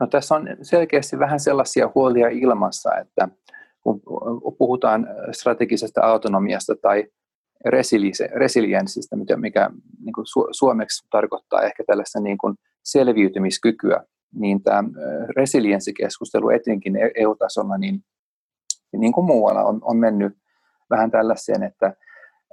No, 0.00 0.06
tässä 0.06 0.34
on 0.34 0.48
selkeästi 0.62 1.18
vähän 1.18 1.40
sellaisia 1.40 1.90
huolia 1.94 2.28
ilmassa, 2.28 2.96
että 2.96 3.28
kun 3.80 4.00
puhutaan 4.58 5.06
strategisesta 5.32 6.00
autonomiasta 6.00 6.74
tai 6.82 7.04
resilienssistä, 8.34 9.16
mikä, 9.36 9.70
niin 10.04 10.12
kuin 10.12 10.26
su, 10.26 10.48
suomeksi 10.50 11.06
tarkoittaa 11.10 11.62
ehkä 11.62 11.84
tällaista 11.86 12.20
niin 12.20 12.38
kuin 12.38 12.54
selviytymiskykyä, 12.82 14.04
niin 14.34 14.62
tämä 14.62 14.84
resilienssikeskustelu 15.36 16.50
etenkin 16.50 16.94
EU-tasolla, 17.14 17.78
niin, 17.78 18.04
niin 18.96 19.12
kuin 19.12 19.26
muualla 19.26 19.62
on, 19.62 19.78
on 19.82 19.96
mennyt 19.96 20.32
vähän 20.90 21.10
tällaiseen, 21.10 21.62
että 21.62 21.94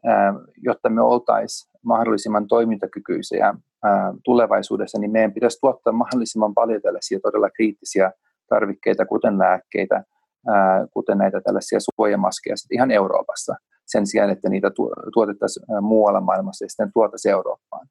ää, 0.06 0.34
jotta 0.58 0.90
me 0.90 1.02
oltaisiin 1.02 1.72
mahdollisimman 1.86 2.48
toimintakykyisiä 2.48 3.54
ää, 3.84 4.14
tulevaisuudessa, 4.24 5.00
niin 5.00 5.12
meidän 5.12 5.34
pitäisi 5.34 5.60
tuottaa 5.62 5.94
mahdollisimman 5.94 6.54
paljon 6.54 6.82
tällaisia 6.82 7.20
todella 7.20 7.50
kriittisiä 7.50 8.12
tarvikkeita, 8.50 9.06
kuten 9.06 9.40
lääkkeitä, 9.40 10.04
ää, 10.48 10.88
kuten 10.94 11.18
näitä 11.18 11.42
tällaisia 11.42 11.80
suojamaskeja 11.80 12.56
ihan 12.72 12.92
Euroopassa 12.92 13.56
sen 13.92 14.08
sijaan, 14.08 14.30
että 14.30 14.50
niitä 14.50 14.72
tuotettaisiin 15.14 15.66
muualla 15.82 16.22
maailmassa 16.22 16.66
ja 16.66 16.70
sitten 16.70 16.92
tuotaisiin 16.94 17.32
Eurooppaan. 17.32 17.88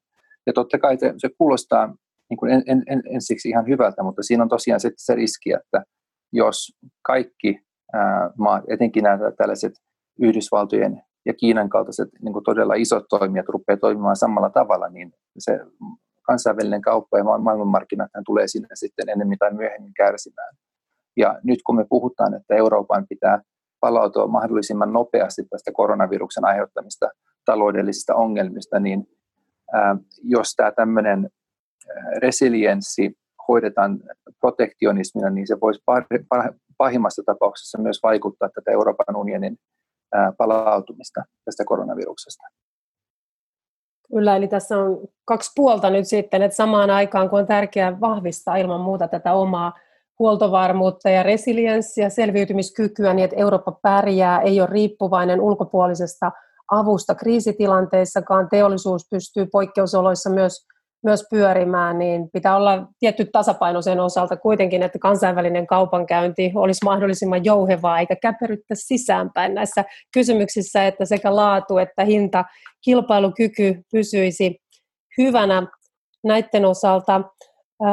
Ja 0.47 0.53
totta 0.53 0.79
kai 0.79 0.97
se, 0.97 1.13
se 1.17 1.29
kuulostaa 1.37 1.95
niin 2.29 2.37
kuin 2.37 2.51
en, 2.51 2.63
en, 2.67 2.83
en, 2.87 3.01
ensiksi 3.05 3.49
ihan 3.49 3.67
hyvältä, 3.67 4.03
mutta 4.03 4.23
siinä 4.23 4.43
on 4.43 4.49
tosiaan 4.49 4.79
se, 4.79 4.91
se 4.97 5.15
riski, 5.15 5.53
että 5.53 5.83
jos 6.33 6.77
kaikki 7.01 7.59
ää, 7.93 8.29
maat, 8.37 8.63
etenkin 8.67 9.03
nämä 9.03 9.31
tällaiset 9.37 9.73
Yhdysvaltojen 10.19 11.01
ja 11.25 11.33
Kiinan 11.33 11.69
kaltaiset 11.69 12.09
niin 12.21 12.33
kuin 12.33 12.43
todella 12.43 12.73
isot 12.73 13.05
toimijat 13.09 13.49
rupeaa 13.49 13.77
toimimaan 13.77 14.15
samalla 14.15 14.49
tavalla, 14.49 14.89
niin 14.89 15.13
se 15.37 15.59
kansainvälinen 16.21 16.81
kauppa 16.81 17.17
ja 17.17 17.23
maailmanmarkkinat 17.23 18.09
tulee 18.25 18.47
sinne 18.47 18.67
sitten 18.73 19.09
enemmän 19.09 19.37
tai 19.37 19.53
myöhemmin 19.53 19.93
kärsimään. 19.93 20.55
Ja 21.17 21.39
nyt 21.43 21.59
kun 21.65 21.75
me 21.75 21.85
puhutaan, 21.89 22.33
että 22.33 22.55
Euroopan 22.55 23.07
pitää 23.09 23.41
palautua 23.81 24.27
mahdollisimman 24.27 24.93
nopeasti 24.93 25.43
tästä 25.49 25.71
koronaviruksen 25.73 26.45
aiheuttamista 26.45 27.09
taloudellisista 27.45 28.15
ongelmista, 28.15 28.79
niin 28.79 29.07
jos 30.23 30.53
tämä 30.55 30.71
tämmöinen 30.71 31.29
resilienssi 32.17 33.17
hoidetaan 33.47 33.99
protektionismina, 34.39 35.29
niin 35.29 35.47
se 35.47 35.59
voisi 35.61 35.83
pahimmassa 36.77 37.23
tapauksessa 37.25 37.81
myös 37.81 37.99
vaikuttaa 38.03 38.49
tätä 38.49 38.71
Euroopan 38.71 39.15
unionin 39.15 39.57
palautumista 40.37 41.23
tästä 41.45 41.63
koronaviruksesta. 41.65 42.43
Kyllä, 44.13 44.35
eli 44.35 44.47
tässä 44.47 44.77
on 44.77 45.07
kaksi 45.25 45.51
puolta 45.55 45.89
nyt 45.89 46.07
sitten, 46.07 46.41
että 46.41 46.55
samaan 46.55 46.89
aikaan 46.89 47.29
kun 47.29 47.39
on 47.39 47.47
tärkeää 47.47 47.99
vahvistaa 47.99 48.55
ilman 48.55 48.81
muuta 48.81 49.07
tätä 49.07 49.33
omaa 49.33 49.73
huoltovarmuutta 50.21 51.09
ja 51.09 51.23
resilienssiä, 51.23 52.09
selviytymiskykyä, 52.09 53.13
niin 53.13 53.23
että 53.23 53.39
Eurooppa 53.39 53.71
pärjää, 53.71 54.41
ei 54.41 54.61
ole 54.61 54.69
riippuvainen 54.71 55.41
ulkopuolisesta 55.41 56.31
avusta 56.71 57.15
kriisitilanteissakaan, 57.15 58.49
teollisuus 58.49 59.07
pystyy 59.11 59.45
poikkeusoloissa 59.45 60.29
myös 60.29 60.65
myös 61.03 61.23
pyörimään, 61.29 61.99
niin 61.99 62.29
pitää 62.33 62.55
olla 62.55 62.87
tietty 62.99 63.25
tasapaino 63.25 63.81
sen 63.81 63.99
osalta 63.99 64.37
kuitenkin, 64.37 64.83
että 64.83 64.99
kansainvälinen 64.99 65.67
kaupankäynti 65.67 66.51
olisi 66.55 66.85
mahdollisimman 66.85 67.45
jouhevaa 67.45 67.99
eikä 67.99 68.15
käperyttä 68.15 68.75
sisäänpäin 68.75 69.53
näissä 69.53 69.85
kysymyksissä, 70.13 70.87
että 70.87 71.05
sekä 71.05 71.35
laatu 71.35 71.77
että 71.77 72.05
hinta, 72.05 72.45
kilpailukyky 72.85 73.81
pysyisi 73.91 74.61
hyvänä 75.17 75.67
näiden 76.23 76.65
osalta. 76.65 77.21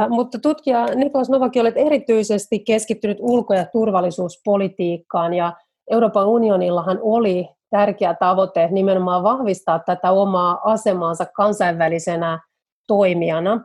Mutta 0.09 0.39
tutkija 0.39 0.87
Nikos 0.95 1.31
Novaki 1.31 1.61
olet 1.61 1.77
erityisesti 1.77 2.59
keskittynyt 2.59 3.19
ulko- 3.21 3.55
ja 3.55 3.67
turvallisuuspolitiikkaan 3.73 5.35
ja 5.35 5.53
Euroopan 5.91 6.27
unionillahan 6.27 6.99
oli 7.03 7.49
tärkeä 7.71 8.15
tavoite 8.15 8.69
nimenomaan 8.71 9.23
vahvistaa 9.23 9.79
tätä 9.79 10.13
omaa 10.13 10.61
asemaansa 10.65 11.27
kansainvälisenä 11.37 12.41
toimijana. 12.87 13.65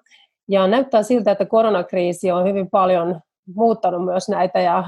Ja 0.49 0.67
näyttää 0.67 1.03
siltä, 1.03 1.31
että 1.31 1.45
koronakriisi 1.45 2.31
on 2.31 2.47
hyvin 2.47 2.69
paljon 2.69 3.21
muuttanut 3.55 4.05
myös 4.05 4.29
näitä 4.29 4.59
ja 4.59 4.83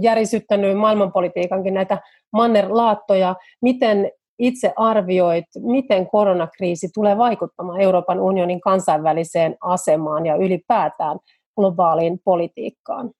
järisyttänyt 0.00 0.78
maailmanpolitiikankin 0.78 1.74
näitä 1.74 1.98
mannerlaattoja. 2.32 3.34
Miten 3.62 4.10
itse 4.38 4.72
arvioit, 4.76 5.44
miten 5.62 6.10
koronakriisi 6.10 6.88
tulee 6.94 7.18
vaikuttamaan 7.18 7.80
Euroopan 7.80 8.20
unionin 8.20 8.60
kansainväliseen 8.60 9.56
asemaan 9.60 10.26
ja 10.26 10.36
ylipäätään 10.36 11.18
globaaliin 11.56 12.20
politiikkaan? 12.24 13.10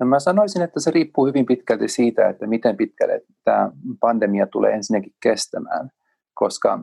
No 0.00 0.06
mä 0.06 0.20
sanoisin, 0.20 0.62
että 0.62 0.80
se 0.80 0.90
riippuu 0.90 1.26
hyvin 1.26 1.46
pitkälti 1.46 1.88
siitä, 1.88 2.28
että 2.28 2.46
miten 2.46 2.76
pitkälle 2.76 3.20
tämä 3.44 3.70
pandemia 4.00 4.46
tulee 4.46 4.72
ensinnäkin 4.72 5.12
kestämään, 5.22 5.90
koska 6.34 6.78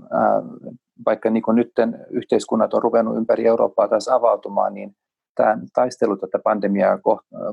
vaikka 1.06 1.30
niin 1.30 1.44
nyt 1.54 1.72
yhteiskunnat 2.10 2.74
on 2.74 2.82
ruvennut 2.82 3.18
ympäri 3.18 3.46
Eurooppaa 3.46 3.88
taas 3.88 4.08
avautumaan, 4.08 4.74
niin 4.74 4.96
tämä 5.36 5.58
taistelu 5.74 6.18
tätä 6.18 6.40
pandemiaa 6.44 7.00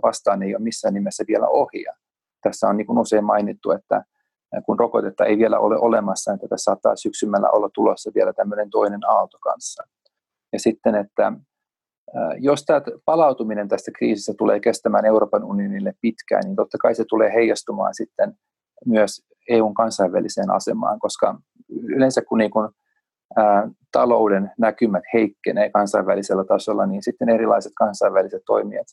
vastaan 0.03 0.43
ei 0.43 0.55
ole 0.55 0.63
missään 0.63 0.95
nimessä 0.95 1.25
vielä 1.29 1.49
ohi. 1.49 1.85
Tässä 2.43 2.69
on 2.69 2.77
niin 2.77 2.99
usein 2.99 3.25
mainittu, 3.25 3.71
että 3.71 4.05
kun 4.67 4.79
rokotetta 4.79 5.25
ei 5.25 5.39
vielä 5.39 5.59
ole 5.59 5.79
olemassa, 5.79 6.33
että 6.33 6.49
tässä 6.49 6.65
saattaa 6.65 6.97
syksymällä 6.97 7.51
olla 7.51 7.71
tulossa 7.75 8.11
vielä 8.15 8.33
tämmöinen 8.33 8.71
toinen 8.71 9.01
aalto 9.09 9.39
kanssa. 9.41 9.83
Ja 10.53 10.59
sitten, 10.59 10.95
että 10.95 11.33
jos 12.39 12.65
tämä 12.65 12.81
palautuminen 13.05 13.69
tästä 13.69 13.91
kriisistä 13.99 14.35
tulee 14.39 14.61
kestämään 14.61 15.05
Euroopan 15.05 15.45
unionille 15.45 15.95
pitkään, 16.01 16.43
niin 16.45 16.57
totta 16.57 16.79
kai 16.79 16.95
se 16.95 17.05
tulee 17.09 17.33
heijastumaan 17.33 17.95
sitten 17.95 18.35
myös 18.87 19.23
EUn 19.49 19.75
kansainväliseen 19.75 20.51
asemaan, 20.51 20.99
koska 20.99 21.39
yleensä 21.69 22.23
kun, 22.23 22.39
niin 22.39 22.51
kun 22.51 22.73
ää, 23.37 23.69
talouden 23.93 24.51
näkymät 24.59 25.03
heikkenee 25.15 25.71
kansainvälisellä 25.71 26.45
tasolla, 26.45 26.87
niin 26.87 27.03
sitten 27.03 27.29
erilaiset 27.29 27.73
kansainväliset 27.79 28.43
toimijat, 28.47 28.87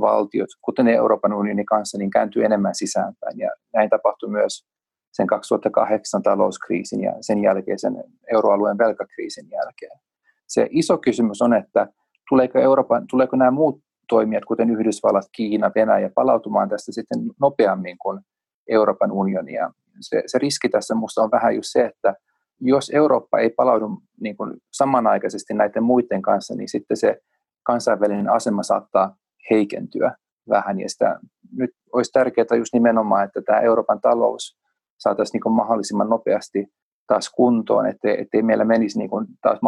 valtiot, 0.00 0.48
kuten 0.62 0.88
Euroopan 0.88 1.32
unionin 1.32 1.66
kanssa, 1.66 1.98
niin 1.98 2.10
kääntyy 2.10 2.44
enemmän 2.44 2.74
sisäänpäin. 2.74 3.38
Ja 3.38 3.50
näin 3.74 3.90
tapahtui 3.90 4.30
myös 4.30 4.66
sen 5.12 5.26
2008 5.26 6.22
talouskriisin 6.22 7.02
ja 7.02 7.12
sen 7.20 7.42
jälkeisen 7.42 8.04
euroalueen 8.32 8.78
velkakriisin 8.78 9.50
jälkeen. 9.50 10.00
Se 10.46 10.66
iso 10.70 10.98
kysymys 10.98 11.42
on, 11.42 11.54
että 11.54 11.86
tuleeko, 12.28 12.58
Euroopan, 12.58 13.06
tuleeko 13.10 13.36
nämä 13.36 13.50
muut 13.50 13.80
toimijat, 14.08 14.44
kuten 14.44 14.70
Yhdysvallat, 14.70 15.24
Kiina, 15.32 15.70
Venäjä, 15.74 16.10
palautumaan 16.14 16.68
tästä 16.68 16.92
sitten 16.92 17.18
nopeammin 17.40 17.98
kuin 17.98 18.20
Euroopan 18.68 19.12
unionia. 19.12 19.70
Se, 20.00 20.22
se 20.26 20.38
riski 20.38 20.68
tässä 20.68 20.94
minusta 20.94 21.22
on 21.22 21.30
vähän 21.30 21.54
just 21.54 21.68
se, 21.72 21.84
että 21.84 22.14
jos 22.60 22.90
Eurooppa 22.94 23.38
ei 23.38 23.50
palaudu 23.50 24.02
niin 24.20 24.36
kuin 24.36 24.56
samanaikaisesti 24.72 25.54
näiden 25.54 25.82
muiden 25.82 26.22
kanssa, 26.22 26.54
niin 26.54 26.68
sitten 26.68 26.96
se 26.96 27.20
kansainvälinen 27.62 28.28
asema 28.28 28.62
saattaa 28.62 29.16
heikentyä 29.50 30.16
vähän. 30.48 30.80
Ja 30.80 30.88
sitä, 30.88 31.18
nyt 31.56 31.70
olisi 31.92 32.12
tärkeää 32.12 32.56
just 32.58 32.72
nimenomaan, 32.72 33.24
että 33.24 33.42
tämä 33.42 33.60
Euroopan 33.60 34.00
talous 34.00 34.59
saataisiin 35.00 35.32
niin 35.32 35.42
kuin 35.42 35.52
mahdollisimman 35.52 36.08
nopeasti 36.08 36.66
taas 37.06 37.30
kuntoon, 37.36 37.86
ettei, 37.86 38.20
ettei 38.20 38.42
meillä 38.42 38.64
menisi 38.64 38.98
niin 38.98 39.10
kuin 39.10 39.26
taas 39.42 39.58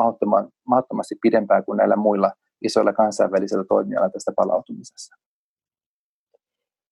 mahdottomasti 0.66 1.14
pidempään 1.22 1.64
kuin 1.64 1.76
näillä 1.76 1.96
muilla 1.96 2.30
isoilla 2.64 2.92
kansainvälisillä 2.92 3.64
toimijoilla 3.64 4.10
tästä 4.10 4.32
palautumisessa. 4.36 5.16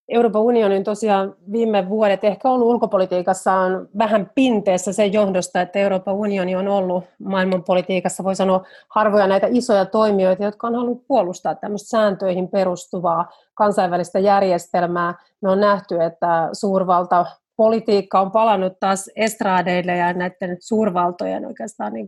Euroopan 0.08 0.42
unionin 0.42 0.84
tosiaan 0.84 1.34
viime 1.52 1.88
vuodet 1.88 2.24
ehkä 2.24 2.50
ollut 2.50 2.68
ulkopolitiikassa 2.68 3.52
on 3.52 3.88
vähän 3.98 4.30
pinteessä 4.34 4.92
sen 4.92 5.12
johdosta, 5.12 5.60
että 5.60 5.78
Euroopan 5.78 6.14
unioni 6.14 6.56
on 6.56 6.68
ollut 6.68 7.04
maailmanpolitiikassa, 7.18 8.24
voi 8.24 8.36
sanoa, 8.36 8.64
harvoja 8.88 9.26
näitä 9.26 9.46
isoja 9.50 9.84
toimijoita, 9.84 10.44
jotka 10.44 10.66
on 10.66 10.74
halunnut 10.74 11.06
puolustaa 11.08 11.54
tämmöistä 11.54 11.88
sääntöihin 11.88 12.48
perustuvaa 12.48 13.30
kansainvälistä 13.54 14.18
järjestelmää. 14.18 15.14
Me 15.42 15.50
on 15.50 15.60
nähty, 15.60 16.02
että 16.02 16.48
suurvalta 16.52 17.26
politiikka 17.60 18.20
on 18.20 18.30
palannut 18.30 18.72
taas 18.80 19.10
estraadeille 19.16 19.96
ja 19.96 20.12
näiden 20.12 20.56
suurvaltojen 20.60 21.46
oikeastaan 21.46 21.92
niin 21.92 22.06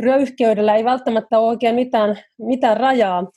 röyhkeydellä 0.00 0.74
ei 0.74 0.84
välttämättä 0.84 1.38
ole 1.38 1.48
oikein 1.48 1.74
mitään, 1.74 2.16
mitään 2.38 2.76
rajaa. 2.76 3.30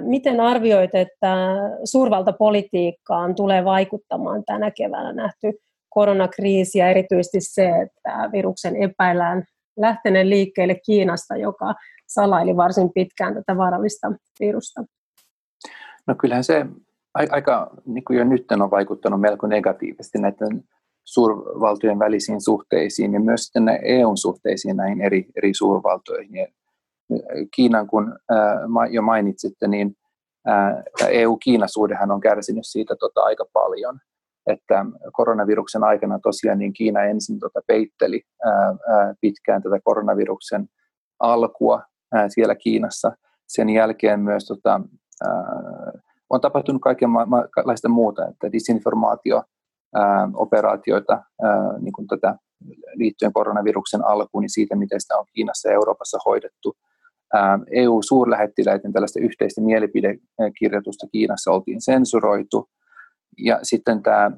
Miten 0.00 0.40
arvioit, 0.40 0.94
että 0.94 1.36
suurvaltapolitiikkaan 1.84 3.34
tulee 3.34 3.64
vaikuttamaan 3.64 4.44
tänä 4.44 4.70
keväänä 4.70 5.12
nähty 5.12 5.52
koronakriisi 5.88 6.78
ja 6.78 6.88
erityisesti 6.88 7.38
se, 7.40 7.68
että 7.68 8.30
viruksen 8.32 8.82
epäillään 8.82 9.44
lähteneen 9.76 10.30
liikkeelle 10.30 10.74
Kiinasta, 10.86 11.36
joka 11.36 11.74
salaili 12.06 12.56
varsin 12.56 12.92
pitkään 12.92 13.34
tätä 13.34 13.56
vaarallista 13.56 14.12
virusta? 14.40 14.84
No 16.06 16.14
kyllähän 16.14 16.44
se 16.44 16.66
aika 17.30 17.70
niin 17.86 18.04
kuin 18.04 18.18
jo 18.18 18.24
nyt 18.24 18.52
on 18.52 18.70
vaikuttanut 18.70 19.20
melko 19.20 19.46
negatiivisesti 19.46 20.18
näiden 20.18 20.64
suurvaltojen 21.08 21.98
välisiin 21.98 22.40
suhteisiin 22.40 23.12
ja 23.12 23.20
myös 23.20 23.42
sitten 23.42 23.78
EUn 23.82 24.16
suhteisiin 24.16 24.76
näihin 24.76 25.00
eri, 25.00 25.26
eri 25.36 25.54
suurvaltoihin. 25.54 26.34
Ja 26.34 26.46
Kiinan, 27.56 27.86
kun 27.86 28.18
jo 28.90 29.02
mainitsitte, 29.02 29.68
niin 29.68 29.96
EU-Kiina-suhdehan 31.08 32.10
on 32.10 32.20
kärsinyt 32.20 32.66
siitä 32.66 32.96
tota 32.96 33.20
aika 33.20 33.44
paljon, 33.52 33.98
että 34.46 34.84
koronaviruksen 35.12 35.84
aikana 35.84 36.18
tosiaan 36.18 36.58
niin 36.58 36.72
Kiina 36.72 37.02
ensin 37.02 37.38
tota 37.38 37.60
peitteli 37.66 38.22
pitkään 39.20 39.62
tätä 39.62 39.80
koronaviruksen 39.84 40.68
alkua 41.20 41.82
siellä 42.28 42.54
Kiinassa. 42.54 43.12
Sen 43.48 43.68
jälkeen 43.68 44.20
myös 44.20 44.46
tota, 44.46 44.80
on 46.30 46.40
tapahtunut 46.40 46.82
kaikenlaista 46.82 47.88
muuta, 47.88 48.26
että 48.26 48.52
disinformaatio, 48.52 49.42
operaatioita 50.34 51.22
niin 51.80 51.92
kuin 51.92 52.06
tätä 52.06 52.36
liittyen 52.94 53.32
koronaviruksen 53.32 54.04
alkuun, 54.04 54.42
niin 54.42 54.50
siitä, 54.50 54.76
miten 54.76 55.00
sitä 55.00 55.18
on 55.18 55.24
Kiinassa 55.34 55.68
ja 55.68 55.74
Euroopassa 55.74 56.18
hoidettu– 56.26 56.76
EU-suurlähettiläiden 57.70 58.92
tällaista 58.92 59.20
yhteistä 59.20 59.60
mielipidekirjoitusta 59.60 61.06
Kiinassa 61.12 61.50
oltiin 61.50 61.80
sensuroitu. 61.80 62.68
Ja 63.38 63.58
sitten 63.62 64.02
tämä 64.02 64.30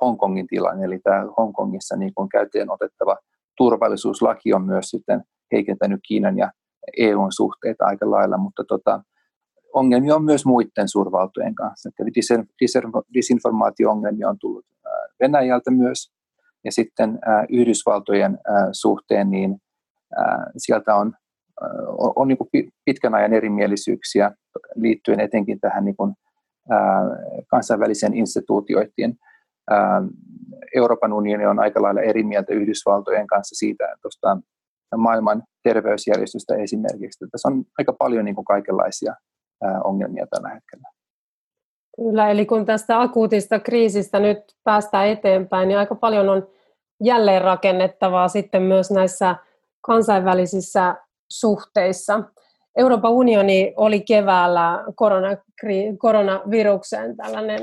Hongkongin 0.00 0.46
tilanne, 0.46 0.84
eli 0.84 0.98
tämä 0.98 1.26
Hongkongissa 1.38 1.96
niin 1.96 2.14
kuin 2.14 2.28
käyteen 2.28 2.70
otettava 2.70 3.16
turvallisuuslaki 3.56 4.54
on 4.54 4.66
myös 4.66 4.90
sitten 4.90 5.24
heikentänyt 5.52 6.00
Kiinan 6.08 6.38
ja 6.38 6.50
EUn 6.98 7.32
suhteita 7.32 7.84
aika 7.84 8.10
lailla, 8.10 8.38
mutta 8.38 8.64
tota, 8.64 9.02
ongelmia 9.74 10.14
on 10.14 10.24
myös 10.24 10.46
muiden 10.46 10.88
suurvaltojen 10.88 11.54
kanssa. 11.54 11.90
Disinformaatio-ongelmia 13.14 14.28
on 14.28 14.38
tullut 14.40 14.64
Venäjältä 15.20 15.70
myös, 15.70 16.12
ja 16.64 16.72
sitten 16.72 17.18
Yhdysvaltojen 17.48 18.38
suhteen, 18.72 19.30
niin 19.30 19.58
sieltä 20.56 20.94
on 20.94 21.12
on, 22.16 22.28
niin 22.28 22.72
pitkän 22.84 23.14
ajan 23.14 23.32
erimielisyyksiä 23.32 24.30
liittyen 24.74 25.20
etenkin 25.20 25.60
tähän 25.60 25.84
niin 25.84 25.96
kansainvälisen 27.46 28.14
instituutioiden. 28.14 29.14
Euroopan 30.76 31.12
unioni 31.12 31.46
on 31.46 31.58
aika 31.58 31.82
lailla 31.82 32.00
eri 32.00 32.22
mieltä 32.22 32.54
Yhdysvaltojen 32.54 33.26
kanssa 33.26 33.54
siitä, 33.54 33.84
että 33.84 34.36
maailman 34.96 35.42
terveysjärjestöstä 35.62 36.54
esimerkiksi. 36.54 37.26
Tässä 37.30 37.48
on 37.48 37.64
aika 37.78 37.92
paljon 37.92 38.24
niin 38.24 38.34
kuin 38.34 38.44
kaikenlaisia 38.44 39.14
ongelmia 39.84 40.26
tällä 40.30 40.48
hetkellä. 40.48 40.88
Kyllä, 42.00 42.30
eli 42.30 42.46
kun 42.46 42.66
tästä 42.66 43.00
akuutista 43.00 43.60
kriisistä 43.60 44.18
nyt 44.20 44.38
päästään 44.64 45.08
eteenpäin, 45.08 45.68
niin 45.68 45.78
aika 45.78 45.94
paljon 45.94 46.28
on 46.28 46.48
jälleenrakennettavaa 47.02 48.28
sitten 48.28 48.62
myös 48.62 48.90
näissä 48.90 49.36
kansainvälisissä 49.80 50.96
suhteissa. 51.30 52.22
Euroopan 52.76 53.12
unioni 53.12 53.74
oli 53.76 54.00
keväällä 54.00 54.84
koronakri- 54.94 55.96
koronaviruksen 55.98 57.16
tällainen 57.16 57.60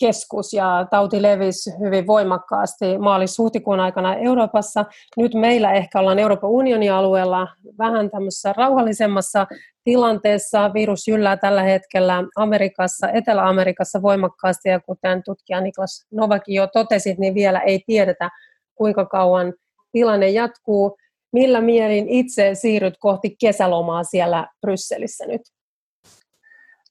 keskus 0.00 0.52
ja 0.52 0.86
tauti 0.90 1.22
levisi 1.22 1.70
hyvin 1.80 2.06
voimakkaasti 2.06 2.98
maalis-huhtikuun 2.98 3.80
aikana 3.80 4.16
Euroopassa. 4.16 4.84
Nyt 5.16 5.34
meillä 5.34 5.72
ehkä 5.72 6.00
ollaan 6.00 6.18
Euroopan 6.18 6.50
unionin 6.50 6.92
alueella 6.92 7.48
vähän 7.78 8.10
tämmöisessä 8.10 8.54
rauhallisemmassa 8.56 9.46
tilanteessa. 9.84 10.70
Virus 10.74 11.08
jyllää 11.08 11.36
tällä 11.36 11.62
hetkellä 11.62 12.24
Amerikassa, 12.36 13.08
Etelä-Amerikassa 13.10 14.02
voimakkaasti 14.02 14.68
ja 14.68 14.80
kuten 14.80 15.22
tutkija 15.24 15.60
Niklas 15.60 16.06
Novaki 16.10 16.54
jo 16.54 16.66
totesi, 16.66 17.14
niin 17.18 17.34
vielä 17.34 17.60
ei 17.60 17.80
tiedetä 17.86 18.30
kuinka 18.74 19.06
kauan 19.06 19.54
tilanne 19.92 20.28
jatkuu. 20.28 20.96
Millä 21.32 21.60
mielin 21.60 22.08
itse 22.08 22.54
siirryt 22.54 22.94
kohti 22.98 23.36
kesälomaa 23.40 24.04
siellä 24.04 24.46
Brysselissä 24.60 25.26
nyt? 25.26 25.42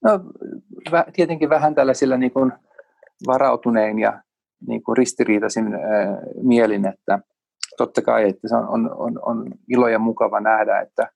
No, 0.04 0.19
tietenkin 1.13 1.49
vähän 1.49 1.75
tällaisilla 1.75 2.17
niin 2.17 2.32
kuin 2.32 2.51
varautunein 3.27 3.99
ja 3.99 4.21
niin 4.67 4.84
kuin 4.84 4.97
ristiriitaisin 4.97 5.73
äh, 5.73 5.80
mielin, 6.41 6.88
että 6.88 7.19
totta 7.77 8.01
kai, 8.01 8.30
että 8.30 8.47
se 8.47 8.56
on, 8.56 8.69
on, 8.69 8.95
on, 8.95 9.19
on 9.25 9.51
ilo 9.69 9.88
ja 9.88 9.99
mukava 9.99 10.39
nähdä, 10.39 10.80
että 10.80 11.10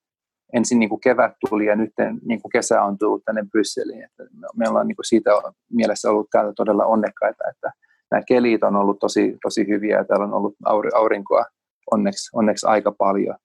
ensin 0.53 0.79
niin 0.79 0.89
kuin 0.89 1.01
kevät 1.01 1.33
tuli 1.49 1.65
ja 1.65 1.75
nyt 1.75 1.93
niin 2.25 2.41
kuin 2.41 2.51
kesä 2.51 2.81
on 2.81 2.97
tullut 2.97 3.23
tänne 3.25 3.45
Brysseliin. 3.51 4.03
Että 4.03 4.23
me 4.55 4.69
ollaan 4.69 4.88
niin 4.88 4.95
kuin 4.95 5.05
siitä 5.05 5.31
mielessä 5.71 6.09
ollut 6.09 6.29
täällä 6.31 6.53
todella 6.55 6.85
onnekkaita, 6.85 7.43
että 7.49 7.71
nämä 8.11 8.21
kelit 8.27 8.63
on 8.63 8.75
ollut 8.75 8.99
tosi, 8.99 9.38
tosi 9.41 9.67
hyviä 9.67 9.97
ja 9.97 10.05
täällä 10.05 10.25
on 10.25 10.33
ollut 10.33 10.55
aurinkoa 10.93 11.45
onneksi, 11.91 12.30
onneksi 12.34 12.67
aika 12.67 12.91
paljon. 12.98 13.36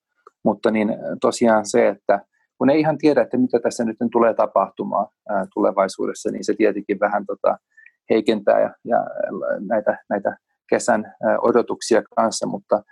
Mutta 0.45 0.71
niin 0.71 0.97
tosiaan 1.21 1.67
se, 1.67 1.89
että 1.89 2.21
kun 2.59 2.71
ei 2.71 2.81
ihan 2.81 2.99
tiedä, 2.99 3.23
että 3.23 3.37
mitä 3.37 3.61
tässä 3.61 3.85
nyt 3.85 3.97
tulee 4.13 4.35
tapahtumaan 4.35 5.07
ää, 5.29 5.45
tulevaisuudessa, 5.55 6.31
niin 6.31 6.45
se 6.45 6.55
tietenkin 6.55 7.01
vähän 7.01 7.27
tota, 7.27 7.59
heikentää 8.11 8.61
ja, 8.61 8.71
ja 8.85 8.99
näitä, 9.69 9.99
näitä 10.09 10.37
kesän 10.71 11.15
odotuksia 11.43 12.03
kanssa, 12.17 12.47
mutta, 12.47 12.83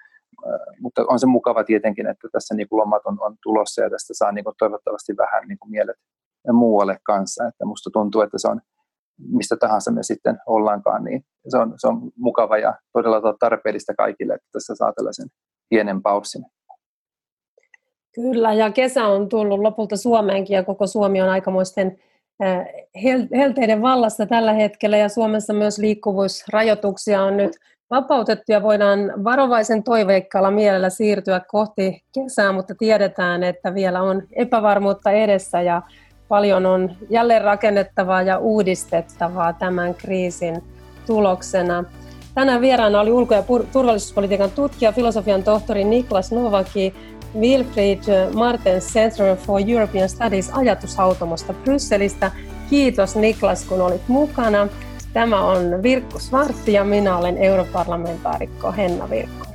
mutta 0.81 1.05
on 1.09 1.19
se 1.19 1.27
mukava 1.27 1.65
tietenkin, 1.65 2.07
että 2.07 2.29
tässä 2.33 2.55
niin 2.55 2.69
lomat 2.71 3.03
on, 3.07 3.17
on 3.21 3.37
tulossa 3.43 3.83
ja 3.83 3.91
tästä 3.91 4.15
saa 4.15 4.33
niin 4.33 4.45
toivottavasti 4.59 5.17
vähän 5.17 5.49
niin 5.49 5.59
kuin 5.59 5.71
mielet 5.71 5.97
muualle 6.53 6.99
kanssa. 7.03 7.49
Että 7.49 7.65
musta 7.65 7.91
tuntuu, 7.93 8.21
että 8.21 8.39
se 8.39 8.49
on 8.49 8.61
mistä 9.19 9.57
tahansa 9.57 9.91
me 9.91 10.03
sitten 10.03 10.39
ollaankaan, 10.47 11.05
niin 11.05 11.25
se 11.49 11.59
on, 11.59 11.75
se 11.77 11.89
on 11.89 12.11
mukava 12.17 12.59
ja 12.59 12.75
todella 12.93 13.35
tarpeellista 13.41 13.95
kaikille, 13.95 14.35
että 14.35 14.49
tässä 14.53 14.75
saa 14.75 14.93
tällaisen 14.93 15.29
pienen 15.69 16.03
paussin. 16.03 16.45
Kyllä, 18.15 18.53
ja 18.53 18.73
kesä 18.73 19.07
on 19.07 19.29
tullut 19.29 19.61
lopulta 19.61 19.97
Suomeenkin 19.97 20.55
ja 20.55 20.65
koko 20.65 20.87
Suomi 20.87 21.23
on 21.23 21.29
aikamoisten 21.29 21.99
helteiden 23.37 23.83
vallassa 23.83 24.27
tällä 24.27 24.53
hetkellä 24.53 24.97
ja 24.97 25.09
Suomessa 25.09 25.53
myös 25.53 25.79
liikkuvuusrajoituksia 25.79 27.23
on 27.23 27.37
nyt 27.37 27.53
vapautettu 27.91 28.53
ja 28.53 28.63
voidaan 28.63 29.25
varovaisen 29.25 29.83
toiveikkaalla 29.83 30.51
mielellä 30.51 30.91
siirtyä 30.91 31.41
kohti 31.49 32.05
kesää, 32.15 32.53
mutta 32.53 32.75
tiedetään, 32.79 33.43
että 33.43 33.75
vielä 33.75 34.03
on 34.03 34.23
epävarmuutta 34.33 35.11
edessä 35.11 35.63
ja 35.63 35.83
paljon 36.29 36.67
on 36.67 36.91
jälleen 37.11 37.43
rakennettavaa 37.43 38.23
ja 38.23 38.39
uudistettavaa 38.39 39.53
tämän 39.53 39.95
kriisin 39.95 40.63
tuloksena. 41.07 41.85
Tänään 42.35 42.61
vieraana 42.61 43.01
oli 43.01 43.11
ulko- 43.13 43.35
ja 43.35 43.45
turvallisuuspolitiikan 43.73 44.51
tutkija, 44.51 44.93
filosofian 44.93 45.43
tohtori 45.43 45.85
Niklas 45.85 46.33
Novaki, 46.33 46.95
Wilfried 47.39 48.33
Martens 48.35 48.93
Center 48.93 49.37
for 49.37 49.61
European 49.69 50.09
Studies 50.09 50.51
ajatushautomosta 50.51 51.53
Brysselistä. 51.53 52.31
Kiitos 52.71 53.17
Niklas, 53.17 53.65
kun 53.65 53.81
olit 53.81 54.09
mukana. 54.09 54.69
Tämä 55.13 55.45
on 55.45 55.83
Virkku 55.83 56.19
Svartti 56.19 56.73
ja 56.73 56.85
minä 56.85 57.17
olen 57.17 57.39
europarlamentaarikko 57.39 58.73
Henna 58.73 59.11
Virkkonen. 59.11 59.48